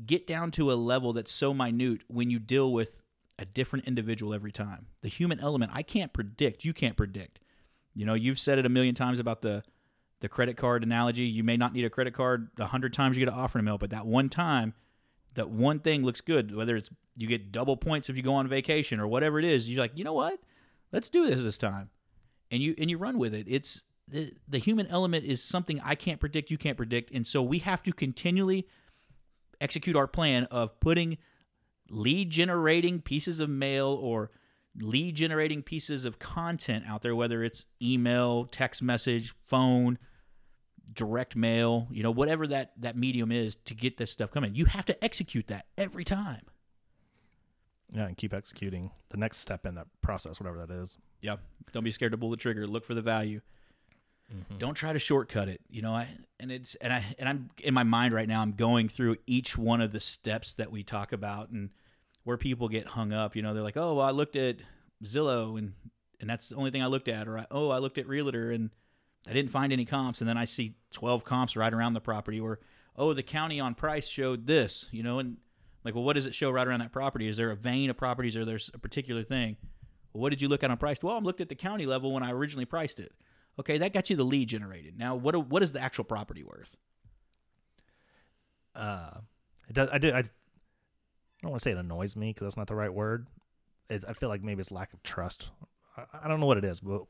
get 0.04 0.26
down 0.26 0.50
to 0.52 0.72
a 0.72 0.74
level 0.74 1.12
that's 1.12 1.32
so 1.32 1.54
minute 1.54 2.02
when 2.08 2.30
you 2.30 2.38
deal 2.38 2.72
with 2.72 3.02
a 3.38 3.44
different 3.44 3.86
individual 3.86 4.34
every 4.34 4.52
time? 4.52 4.86
The 5.02 5.08
human 5.08 5.40
element, 5.40 5.72
I 5.74 5.82
can't 5.82 6.12
predict. 6.12 6.64
You 6.64 6.72
can't 6.72 6.96
predict. 6.96 7.40
You 7.94 8.04
know, 8.04 8.14
you've 8.14 8.38
said 8.38 8.58
it 8.58 8.66
a 8.66 8.68
million 8.68 8.94
times 8.94 9.18
about 9.18 9.42
the 9.42 9.62
the 10.20 10.28
credit 10.28 10.56
card 10.56 10.82
analogy. 10.82 11.24
You 11.24 11.44
may 11.44 11.56
not 11.56 11.72
need 11.74 11.84
a 11.84 11.90
credit 11.90 12.14
card 12.14 12.48
a 12.58 12.66
hundred 12.66 12.94
times 12.94 13.16
you 13.16 13.24
get 13.24 13.32
an 13.32 13.38
offer 13.38 13.58
in 13.58 13.64
the 13.64 13.70
mail, 13.70 13.78
but 13.78 13.90
that 13.90 14.06
one 14.06 14.28
time, 14.28 14.72
that 15.34 15.50
one 15.50 15.80
thing 15.80 16.04
looks 16.04 16.20
good. 16.20 16.54
Whether 16.54 16.76
it's 16.76 16.90
you 17.16 17.26
get 17.26 17.52
double 17.52 17.76
points 17.76 18.08
if 18.08 18.16
you 18.16 18.22
go 18.22 18.34
on 18.34 18.48
vacation 18.48 19.00
or 19.00 19.06
whatever 19.06 19.38
it 19.38 19.44
is, 19.44 19.70
you're 19.70 19.82
like, 19.82 19.96
you 19.96 20.04
know 20.04 20.12
what? 20.12 20.38
Let's 20.92 21.08
do 21.08 21.26
this 21.26 21.42
this 21.42 21.58
time 21.58 21.90
and 22.50 22.62
you 22.62 22.74
and 22.78 22.88
you 22.88 22.98
run 22.98 23.18
with 23.18 23.34
it. 23.34 23.46
It's 23.48 23.82
the 24.08 24.32
the 24.48 24.58
human 24.58 24.86
element 24.86 25.24
is 25.24 25.42
something 25.42 25.80
I 25.82 25.94
can't 25.94 26.20
predict, 26.20 26.50
you 26.50 26.58
can't 26.58 26.76
predict, 26.76 27.10
and 27.10 27.26
so 27.26 27.42
we 27.42 27.58
have 27.60 27.82
to 27.84 27.92
continually 27.92 28.66
execute 29.60 29.96
our 29.96 30.06
plan 30.06 30.44
of 30.44 30.78
putting 30.80 31.18
lead 31.90 32.30
generating 32.30 33.00
pieces 33.00 33.40
of 33.40 33.48
mail 33.48 33.88
or 33.88 34.30
lead 34.80 35.14
generating 35.14 35.62
pieces 35.62 36.04
of 36.04 36.18
content 36.18 36.84
out 36.88 37.02
there 37.02 37.14
whether 37.14 37.44
it's 37.44 37.66
email, 37.80 38.44
text 38.44 38.82
message, 38.82 39.34
phone, 39.46 39.98
direct 40.92 41.34
mail, 41.36 41.88
you 41.90 42.02
know, 42.02 42.10
whatever 42.10 42.46
that 42.48 42.72
that 42.78 42.96
medium 42.96 43.32
is 43.32 43.56
to 43.56 43.74
get 43.74 43.96
this 43.96 44.10
stuff 44.10 44.30
coming. 44.30 44.54
You 44.54 44.66
have 44.66 44.84
to 44.86 45.04
execute 45.04 45.46
that 45.48 45.66
every 45.78 46.04
time. 46.04 46.42
yeah, 47.92 48.06
and 48.06 48.16
keep 48.16 48.34
executing 48.34 48.90
the 49.10 49.16
next 49.16 49.38
step 49.38 49.64
in 49.66 49.74
that 49.76 49.86
process, 50.02 50.40
whatever 50.40 50.58
that 50.66 50.70
is. 50.70 50.96
Yeah. 51.20 51.36
Don't 51.72 51.84
be 51.84 51.90
scared 51.90 52.12
to 52.12 52.18
pull 52.18 52.30
the 52.30 52.36
trigger. 52.36 52.66
Look 52.66 52.84
for 52.84 52.94
the 52.94 53.02
value. 53.02 53.40
Mm-hmm. 54.32 54.58
Don't 54.58 54.74
try 54.74 54.92
to 54.92 54.98
shortcut 54.98 55.48
it. 55.48 55.60
You 55.68 55.82
know, 55.82 55.92
I 55.92 56.08
and 56.40 56.50
it's 56.50 56.74
and 56.76 56.92
I 56.92 57.14
and 57.18 57.28
I'm 57.28 57.50
in 57.62 57.74
my 57.74 57.82
mind 57.84 58.14
right 58.14 58.28
now. 58.28 58.40
I'm 58.40 58.52
going 58.52 58.88
through 58.88 59.16
each 59.26 59.56
one 59.56 59.80
of 59.80 59.92
the 59.92 60.00
steps 60.00 60.54
that 60.54 60.70
we 60.70 60.82
talk 60.82 61.12
about 61.12 61.50
and 61.50 61.70
where 62.24 62.36
people 62.36 62.68
get 62.68 62.86
hung 62.88 63.12
up. 63.12 63.36
You 63.36 63.42
know, 63.42 63.52
they're 63.54 63.62
like, 63.62 63.76
oh, 63.76 63.94
well, 63.94 64.06
I 64.06 64.10
looked 64.10 64.36
at 64.36 64.56
Zillow 65.04 65.58
and 65.58 65.74
and 66.20 66.30
that's 66.30 66.48
the 66.48 66.56
only 66.56 66.70
thing 66.70 66.82
I 66.82 66.86
looked 66.86 67.08
at, 67.08 67.28
or 67.28 67.38
I, 67.38 67.46
oh, 67.50 67.70
I 67.70 67.78
looked 67.78 67.98
at 67.98 68.08
Realtor 68.08 68.50
and 68.50 68.70
I 69.26 69.32
didn't 69.32 69.50
find 69.50 69.72
any 69.72 69.84
comps, 69.84 70.20
and 70.20 70.28
then 70.28 70.36
I 70.36 70.44
see 70.44 70.74
12 70.92 71.24
comps 71.24 71.56
right 71.56 71.72
around 71.72 71.94
the 71.94 72.00
property, 72.00 72.40
or 72.40 72.60
oh, 72.96 73.12
the 73.12 73.22
county 73.22 73.58
on 73.58 73.74
price 73.74 74.06
showed 74.06 74.46
this, 74.46 74.86
you 74.92 75.02
know, 75.02 75.18
and 75.18 75.38
like, 75.84 75.94
well, 75.94 76.04
what 76.04 76.14
does 76.14 76.26
it 76.26 76.34
show 76.34 76.50
right 76.50 76.66
around 76.66 76.80
that 76.80 76.92
property? 76.92 77.28
Is 77.28 77.36
there 77.36 77.50
a 77.50 77.56
vein 77.56 77.90
of 77.90 77.96
properties, 77.96 78.36
or 78.36 78.44
there's 78.44 78.70
a 78.74 78.78
particular 78.78 79.22
thing? 79.22 79.56
Well, 80.12 80.22
what 80.22 80.30
did 80.30 80.42
you 80.42 80.48
look 80.48 80.62
at 80.62 80.70
on 80.70 80.76
price? 80.76 81.02
Well, 81.02 81.16
I 81.16 81.18
looked 81.18 81.40
at 81.40 81.48
the 81.48 81.54
county 81.54 81.86
level 81.86 82.12
when 82.12 82.22
I 82.22 82.32
originally 82.32 82.64
priced 82.64 83.00
it. 83.00 83.12
Okay, 83.58 83.78
that 83.78 83.92
got 83.92 84.10
you 84.10 84.16
the 84.16 84.24
lead 84.24 84.48
generated. 84.48 84.98
Now, 84.98 85.14
what 85.14 85.34
what 85.48 85.62
is 85.62 85.72
the 85.72 85.80
actual 85.80 86.04
property 86.04 86.42
worth? 86.42 86.76
Uh, 88.74 89.18
it 89.68 89.74
does. 89.74 89.88
I 89.92 89.98
did. 89.98 90.14
I, 90.14 90.18
I 90.18 90.22
don't 91.42 91.50
want 91.50 91.60
to 91.60 91.64
say 91.64 91.72
it 91.72 91.78
annoys 91.78 92.16
me 92.16 92.30
because 92.30 92.46
that's 92.46 92.56
not 92.56 92.66
the 92.66 92.74
right 92.74 92.92
word. 92.92 93.28
It, 93.88 94.04
I 94.08 94.12
feel 94.12 94.28
like 94.28 94.42
maybe 94.42 94.60
it's 94.60 94.72
lack 94.72 94.92
of 94.92 95.02
trust. 95.02 95.50
I, 95.96 96.04
I 96.24 96.28
don't 96.28 96.40
know 96.40 96.46
what 96.46 96.58
it 96.58 96.64
is, 96.64 96.80
but 96.80 97.02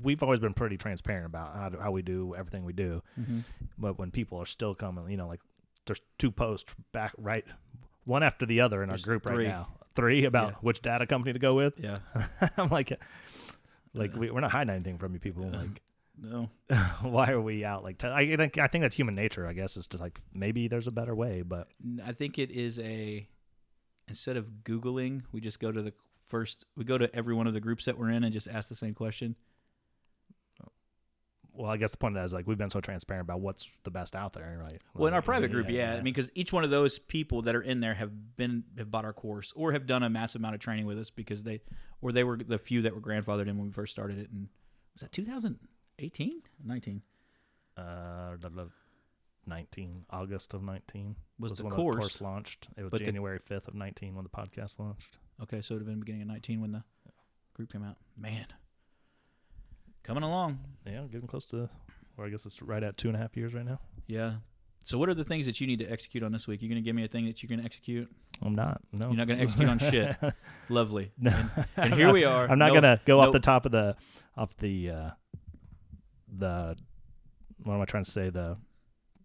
we've 0.00 0.22
always 0.22 0.40
been 0.40 0.54
pretty 0.54 0.76
transparent 0.76 1.26
about 1.26 1.54
how, 1.54 1.70
how 1.82 1.90
we 1.90 2.02
do 2.02 2.34
everything 2.36 2.64
we 2.64 2.72
do. 2.72 3.02
Mm-hmm. 3.18 3.38
But 3.78 3.98
when 3.98 4.10
people 4.10 4.38
are 4.40 4.46
still 4.46 4.74
coming, 4.74 5.10
you 5.10 5.16
know, 5.16 5.26
like 5.26 5.40
there's 5.86 6.00
two 6.18 6.30
posts 6.30 6.74
back 6.92 7.12
right, 7.18 7.44
one 8.04 8.22
after 8.22 8.46
the 8.46 8.60
other 8.60 8.82
in 8.82 8.88
There's 8.88 9.04
our 9.04 9.08
group 9.12 9.24
three. 9.26 9.46
right 9.46 9.52
now. 9.54 9.68
Three 9.96 10.24
about 10.24 10.50
Yeah. 10.52 10.56
which 10.60 10.82
data 10.82 11.06
company 11.06 11.32
to 11.32 11.38
go 11.38 11.54
with. 11.54 11.74
Yeah. 11.80 11.98
I'm 12.56 12.68
like, 12.68 12.92
like 13.92 14.14
Uh, 14.14 14.18
we, 14.18 14.30
we're 14.30 14.40
not 14.40 14.52
hiding 14.52 14.72
anything 14.74 14.98
from 14.98 15.12
you 15.14 15.20
people. 15.20 15.48
Like, 15.50 15.82
No. 16.22 16.50
why 17.02 17.30
are 17.30 17.40
we 17.40 17.64
out? 17.64 17.82
Like, 17.82 17.98
t- 17.98 18.06
I, 18.06 18.20
I 18.20 18.36
think 18.36 18.58
I 18.58 18.66
think 18.66 18.82
that's 18.82 18.94
human 18.94 19.14
nature. 19.14 19.46
I 19.46 19.54
guess 19.54 19.76
is 19.78 19.86
to 19.88 19.96
like 19.96 20.20
maybe 20.34 20.68
there's 20.68 20.86
a 20.86 20.90
better 20.92 21.14
way, 21.14 21.40
but 21.42 21.68
I 22.04 22.12
think 22.12 22.38
it 22.38 22.50
is 22.50 22.78
a 22.78 23.26
instead 24.06 24.36
of 24.36 24.46
googling, 24.64 25.22
we 25.32 25.40
just 25.40 25.60
go 25.60 25.72
to 25.72 25.80
the 25.80 25.94
first. 26.28 26.66
We 26.76 26.84
go 26.84 26.98
to 26.98 27.08
every 27.16 27.32
one 27.34 27.46
of 27.46 27.54
the 27.54 27.60
groups 27.60 27.86
that 27.86 27.98
we're 27.98 28.10
in 28.10 28.22
and 28.22 28.32
just 28.34 28.48
ask 28.48 28.68
the 28.68 28.74
same 28.74 28.92
question. 28.94 29.34
Well, 31.52 31.70
I 31.70 31.76
guess 31.76 31.90
the 31.92 31.98
point 31.98 32.16
of 32.16 32.20
that 32.20 32.26
is 32.26 32.32
like 32.32 32.46
we've 32.46 32.58
been 32.58 32.70
so 32.70 32.80
transparent 32.80 33.26
about 33.26 33.40
what's 33.40 33.68
the 33.84 33.90
best 33.90 34.14
out 34.16 34.32
there, 34.32 34.58
right? 34.62 34.80
Well, 34.94 35.08
in 35.08 35.14
our 35.14 35.22
private 35.22 35.50
group, 35.50 35.68
yeah. 35.70 35.92
I 35.92 35.96
mean, 35.96 36.04
because 36.04 36.30
each 36.34 36.52
one 36.52 36.64
of 36.64 36.70
those 36.70 36.98
people 36.98 37.42
that 37.42 37.54
are 37.56 37.62
in 37.62 37.80
there 37.80 37.94
have 37.94 38.36
been 38.36 38.64
have 38.78 38.90
bought 38.90 39.04
our 39.04 39.12
course 39.12 39.52
or 39.56 39.72
have 39.72 39.86
done 39.86 40.02
a 40.02 40.10
massive 40.10 40.40
amount 40.40 40.54
of 40.54 40.60
training 40.60 40.86
with 40.86 40.98
us 40.98 41.10
because 41.10 41.42
they 41.42 41.60
or 42.00 42.12
they 42.12 42.24
were 42.24 42.36
the 42.36 42.58
few 42.58 42.82
that 42.82 42.94
were 42.94 43.00
grandfathered 43.00 43.48
in 43.48 43.56
when 43.58 43.66
we 43.66 43.72
first 43.72 43.92
started 43.92 44.18
it. 44.18 44.30
And 44.30 44.48
was 44.94 45.02
that 45.02 45.12
2018, 45.12 46.42
19? 46.64 47.02
uh, 47.76 48.36
blah, 48.36 48.50
blah, 48.50 48.64
19 49.46 50.04
August 50.10 50.52
of 50.54 50.62
19 50.62 51.16
Was 51.38 51.52
the 51.54 51.64
when 51.64 51.72
course. 51.72 51.94
the 51.94 52.00
course 52.00 52.20
launched. 52.20 52.68
It 52.76 52.82
was 52.82 52.90
But 52.90 52.98
the- 53.00 53.06
January 53.06 53.38
5th 53.38 53.68
of 53.68 53.74
19 53.74 54.14
when 54.14 54.24
the 54.24 54.30
podcast 54.30 54.78
launched. 54.78 55.18
Okay, 55.42 55.60
so 55.62 55.74
it 55.74 55.78
would 55.78 55.82
have 55.82 55.88
been 55.88 56.00
beginning 56.00 56.22
of 56.22 56.28
19 56.28 56.60
when 56.60 56.72
the 56.72 56.82
group 57.54 57.72
came 57.72 57.82
out. 57.82 57.96
Man, 58.16 58.46
coming 60.02 60.22
along. 60.22 60.58
Yeah, 60.86 61.02
getting 61.10 61.28
close 61.28 61.44
to, 61.46 61.68
or 62.16 62.26
I 62.26 62.28
guess 62.28 62.46
it's 62.46 62.60
right 62.62 62.82
at 62.82 62.96
two 62.96 63.08
and 63.08 63.16
a 63.16 63.20
half 63.20 63.36
years 63.36 63.54
right 63.54 63.64
now. 63.64 63.80
Yeah. 64.06 64.34
So, 64.82 64.96
what 64.98 65.08
are 65.10 65.14
the 65.14 65.24
things 65.24 65.44
that 65.46 65.60
you 65.60 65.66
need 65.66 65.78
to 65.80 65.86
execute 65.86 66.22
on 66.24 66.32
this 66.32 66.46
week? 66.48 66.62
You're 66.62 66.70
going 66.70 66.82
to 66.82 66.86
give 66.86 66.96
me 66.96 67.04
a 67.04 67.08
thing 67.08 67.26
that 67.26 67.42
you're 67.42 67.48
going 67.48 67.60
to 67.60 67.64
execute? 67.66 68.08
I'm 68.42 68.54
not. 68.54 68.80
No, 68.92 69.08
You're 69.08 69.16
not 69.18 69.28
gonna 69.28 69.42
execute 69.42 69.68
on 69.68 69.78
shit. 69.78 70.16
Lovely. 70.70 71.12
No. 71.18 71.30
And, 71.30 71.66
and 71.76 71.94
here 71.94 72.06
not- 72.06 72.14
we 72.14 72.24
are. 72.24 72.48
I'm 72.48 72.58
not 72.58 72.68
No- 72.68 72.74
gonna 72.74 73.00
go 73.04 73.20
no- 73.20 73.26
off 73.26 73.32
the 73.34 73.40
top 73.40 73.66
of 73.66 73.72
the, 73.72 73.94
off 74.36 74.56
the, 74.56 74.90
uh, 74.90 75.10
the. 76.38 76.76
What 77.62 77.74
am 77.74 77.80
I 77.82 77.84
trying 77.84 78.04
to 78.04 78.10
say? 78.10 78.30
The 78.30 78.56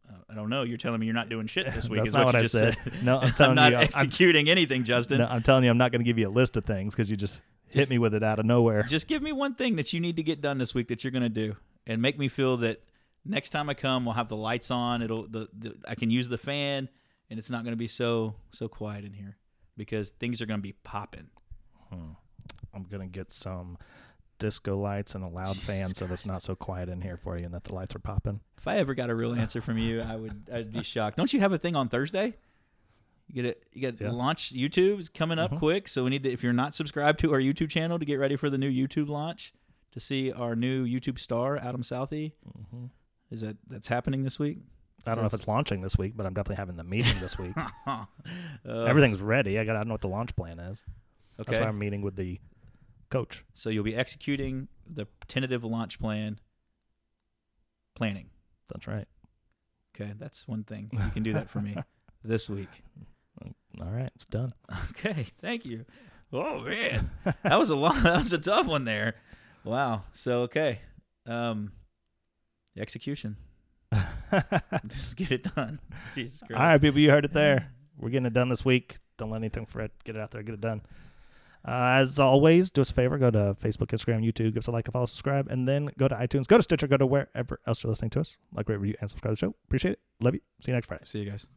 Uh, 0.10 0.14
I 0.30 0.36
don't 0.36 0.50
know. 0.50 0.64
You're 0.64 0.78
telling 0.78 1.00
me 1.00 1.06
you're 1.06 1.16
not 1.16 1.30
doing 1.30 1.48
shit 1.48 1.66
this 1.74 1.88
week. 1.90 2.00
That's 2.00 2.10
is 2.10 2.14
not 2.14 2.26
what, 2.26 2.34
what 2.34 2.36
I 2.36 2.42
just 2.42 2.54
said. 2.54 2.76
said. 2.84 3.04
No, 3.04 3.20
I'm 3.20 3.34
I'm 3.40 3.56
not 3.56 3.72
you, 3.72 3.78
I'm- 3.78 3.84
executing 3.86 4.50
anything, 4.50 4.84
Justin. 4.84 5.20
No, 5.20 5.28
I'm 5.28 5.42
telling 5.42 5.64
you, 5.64 5.70
I'm 5.70 5.78
not 5.78 5.94
going 5.94 6.02
to 6.02 6.06
give 6.06 6.20
you 6.20 6.28
a 6.28 6.30
list 6.30 6.58
of 6.58 6.66
things 6.66 6.94
because 6.94 7.10
you 7.10 7.16
just, 7.16 7.42
hit 7.70 7.90
me 7.90 7.98
with 7.98 8.14
it 8.14 8.24
out 8.24 8.40
of 8.40 8.46
nowhere. 8.46 8.84
Just 8.84 9.08
give 9.08 9.22
me 9.22 9.32
one 9.32 9.56
thing 9.56 9.76
that 9.78 9.94
you 9.94 10.00
need 10.00 10.16
to 10.18 10.24
get 10.24 10.42
done 10.42 10.58
this 10.58 10.74
week 10.74 10.88
that 10.90 11.04
you're 11.04 11.12
going 11.12 11.24
to 11.24 11.30
do, 11.30 11.56
and 11.86 12.02
make 12.02 12.18
me 12.18 12.28
feel 12.28 12.58
that 12.58 12.84
next 13.24 13.50
time 13.50 13.70
I 13.70 13.74
come, 13.74 14.06
we'll 14.06 14.16
have 14.16 14.30
the 14.30 14.36
lights 14.36 14.72
on. 14.72 15.02
It'll 15.02 15.28
the, 15.28 15.50
the 15.58 15.76
I 15.88 15.96
can 15.96 16.10
use 16.10 16.30
the 16.30 16.38
fan, 16.38 16.90
and 17.30 17.40
it's 17.40 17.50
not 17.50 17.64
going 17.64 17.74
to 17.74 17.78
be 17.78 17.88
so 17.88 18.36
so 18.52 18.68
quiet 18.68 19.06
in 19.06 19.14
here 19.14 19.38
because 19.78 20.12
things 20.12 20.42
are 20.42 20.46
going 20.46 20.60
to 20.60 20.64
be 20.64 20.74
popping. 20.84 21.28
Hmm. 21.92 22.14
I'm 22.76 22.84
gonna 22.84 23.08
get 23.08 23.32
some 23.32 23.78
disco 24.38 24.78
lights 24.78 25.16
and 25.16 25.24
a 25.24 25.28
loud 25.28 25.56
fan 25.62 25.94
so 25.94 26.06
that's 26.06 26.26
not 26.26 26.44
so 26.44 26.56
quiet 26.56 26.90
in 26.90 27.02
here 27.02 27.16
for 27.16 27.38
you 27.38 27.46
and 27.46 27.54
that 27.54 27.64
the 27.64 27.74
lights 27.74 27.96
are 27.96 28.00
popping. 28.00 28.42
If 28.58 28.68
I 28.68 28.78
ever 28.78 28.94
got 28.94 29.10
a 29.10 29.16
real 29.16 29.34
answer 29.34 29.62
from 29.62 29.78
you, 29.78 30.02
I 30.02 30.16
would 30.16 30.50
I'd 30.54 30.72
be 30.72 30.84
shocked. 30.84 31.18
Don't 31.18 31.32
you 31.32 31.40
have 31.40 31.54
a 31.54 31.58
thing 31.58 31.76
on 31.76 31.90
Thursday? 31.90 32.36
You 33.28 33.34
get 33.42 33.46
it. 33.46 33.64
You 33.74 33.82
get 33.82 34.00
Yeah. 34.00 34.12
launch 34.12 34.54
YouTube 34.54 35.00
is 35.00 35.10
coming 35.10 35.40
up 35.40 35.52
Mhm. 35.52 35.60
quick, 35.60 35.88
so 35.88 36.04
we 36.04 36.10
need 36.12 36.24
to. 36.24 36.32
If 36.32 36.44
you're 36.44 36.54
not 36.54 36.76
subscribed 36.76 37.20
to 37.20 37.34
our 37.34 37.40
YouTube 37.40 37.70
channel, 37.70 37.98
to 38.00 38.06
get 38.06 38.16
ready 38.16 38.36
for 38.36 38.50
the 38.50 38.58
new 38.58 38.70
YouTube 38.70 39.08
launch, 39.08 39.54
to 39.92 40.00
see 40.00 40.32
our 40.32 40.56
new 40.56 40.86
YouTube 40.86 41.18
star 41.20 41.58
Adam 41.58 41.84
Southey. 41.84 42.36
hmm 42.72 42.86
Is 43.32 43.42
that 43.42 43.58
that's 43.68 43.88
happening 43.88 44.24
this 44.24 44.38
week? 44.38 44.60
I 45.08 45.14
don't 45.16 45.24
know 45.24 45.28
if 45.28 45.34
it's 45.34 45.48
launching 45.48 45.82
this 45.82 45.98
week, 45.98 46.16
but 46.16 46.26
I'm 46.26 46.34
definitely 46.34 46.56
having 46.58 46.78
the 46.78 46.84
meeting 46.84 47.20
this 47.20 47.38
week. 47.38 47.56
Uh, 47.88 48.06
Everything's 48.86 49.22
ready. 49.22 49.60
I 49.60 49.66
got. 49.66 49.76
I 49.76 49.80
don't 49.80 49.88
know 49.90 49.94
what 49.94 50.02
the 50.02 50.08
launch 50.08 50.36
plan 50.36 50.58
is. 50.60 50.84
That's 51.38 51.50
okay. 51.50 51.62
why 51.62 51.68
I'm 51.68 51.78
meeting 51.78 52.02
with 52.02 52.16
the 52.16 52.40
coach. 53.10 53.44
So 53.54 53.70
you'll 53.70 53.84
be 53.84 53.96
executing 53.96 54.68
the 54.88 55.06
tentative 55.28 55.64
launch 55.64 56.00
plan. 56.00 56.40
Planning. 57.96 58.30
That's 58.70 58.88
right. 58.88 59.08
Okay, 59.96 60.14
that's 60.18 60.48
one 60.48 60.64
thing 60.64 60.90
you 60.92 61.10
can 61.14 61.24
do 61.24 61.34
that 61.34 61.50
for 61.50 61.60
me 61.62 61.76
this 62.24 62.50
week. 62.50 62.70
All 63.82 63.90
right, 63.92 64.12
it's 64.16 64.26
done. 64.26 64.54
Okay, 64.92 65.28
thank 65.42 65.66
you. 65.66 65.86
Oh 66.32 66.60
man, 66.62 67.12
that 67.44 67.60
was 67.60 67.70
a 67.70 67.76
long. 67.76 68.00
That 68.04 68.20
was 68.20 68.34
a 68.34 68.38
tough 68.38 68.68
one 68.68 68.86
there. 68.86 69.16
Wow. 69.64 70.04
So 70.14 70.42
okay, 70.44 70.80
um, 71.26 71.72
the 72.76 72.82
execution. 72.82 73.38
Just 74.88 75.16
get 75.16 75.32
it 75.32 75.56
done. 75.56 75.80
Jesus 76.16 76.42
Christ. 76.42 76.60
All 76.60 76.68
right, 76.68 76.82
people, 76.82 77.00
you 77.00 77.10
heard 77.10 77.26
it 77.26 77.34
there. 77.34 77.72
We're 77.98 78.10
getting 78.10 78.26
it 78.26 78.34
done 78.34 78.50
this 78.50 78.66
week. 78.66 78.98
Don't 79.18 79.30
let 79.30 79.38
anything 79.38 79.66
fret. 79.66 79.92
Get 80.04 80.16
it 80.16 80.22
out 80.22 80.32
there. 80.32 80.44
Get 80.44 80.56
it 80.56 80.62
done. 80.62 80.82
Uh, 81.68 81.98
as 82.00 82.20
always, 82.20 82.70
do 82.70 82.82
us 82.82 82.92
a 82.92 82.94
favor. 82.94 83.18
Go 83.18 83.32
to 83.32 83.56
Facebook, 83.60 83.88
Instagram, 83.88 84.24
YouTube. 84.24 84.54
Give 84.54 84.58
us 84.58 84.68
a 84.68 84.72
like, 84.72 84.88
a 84.88 84.92
follow, 84.92 85.08
subscribe, 85.08 85.48
and 85.50 85.68
then 85.68 85.90
go 85.98 86.08
to 86.08 86.14
iTunes. 86.14 86.46
Go 86.46 86.58
to 86.58 86.64
Stitcher. 86.64 86.88
Go 86.88 86.98
to 86.98 87.08
wherever 87.08 87.60
else 87.66 87.84
you're 87.84 87.90
listening 87.90 88.12
to 88.12 88.20
us. 88.20 88.38
Like, 88.54 88.70
rate, 88.70 88.80
review, 88.80 88.96
and 89.00 89.10
subscribe 89.10 89.32
to 89.32 89.36
the 89.36 89.52
show. 89.52 89.56
Appreciate 89.66 89.94
it. 89.94 90.00
Love 90.22 90.36
you. 90.36 90.42
See 90.62 90.72
you 90.72 90.76
next 90.76 90.88
Friday. 90.88 91.06
See 91.06 91.20
you 91.20 91.30
guys. 91.32 91.48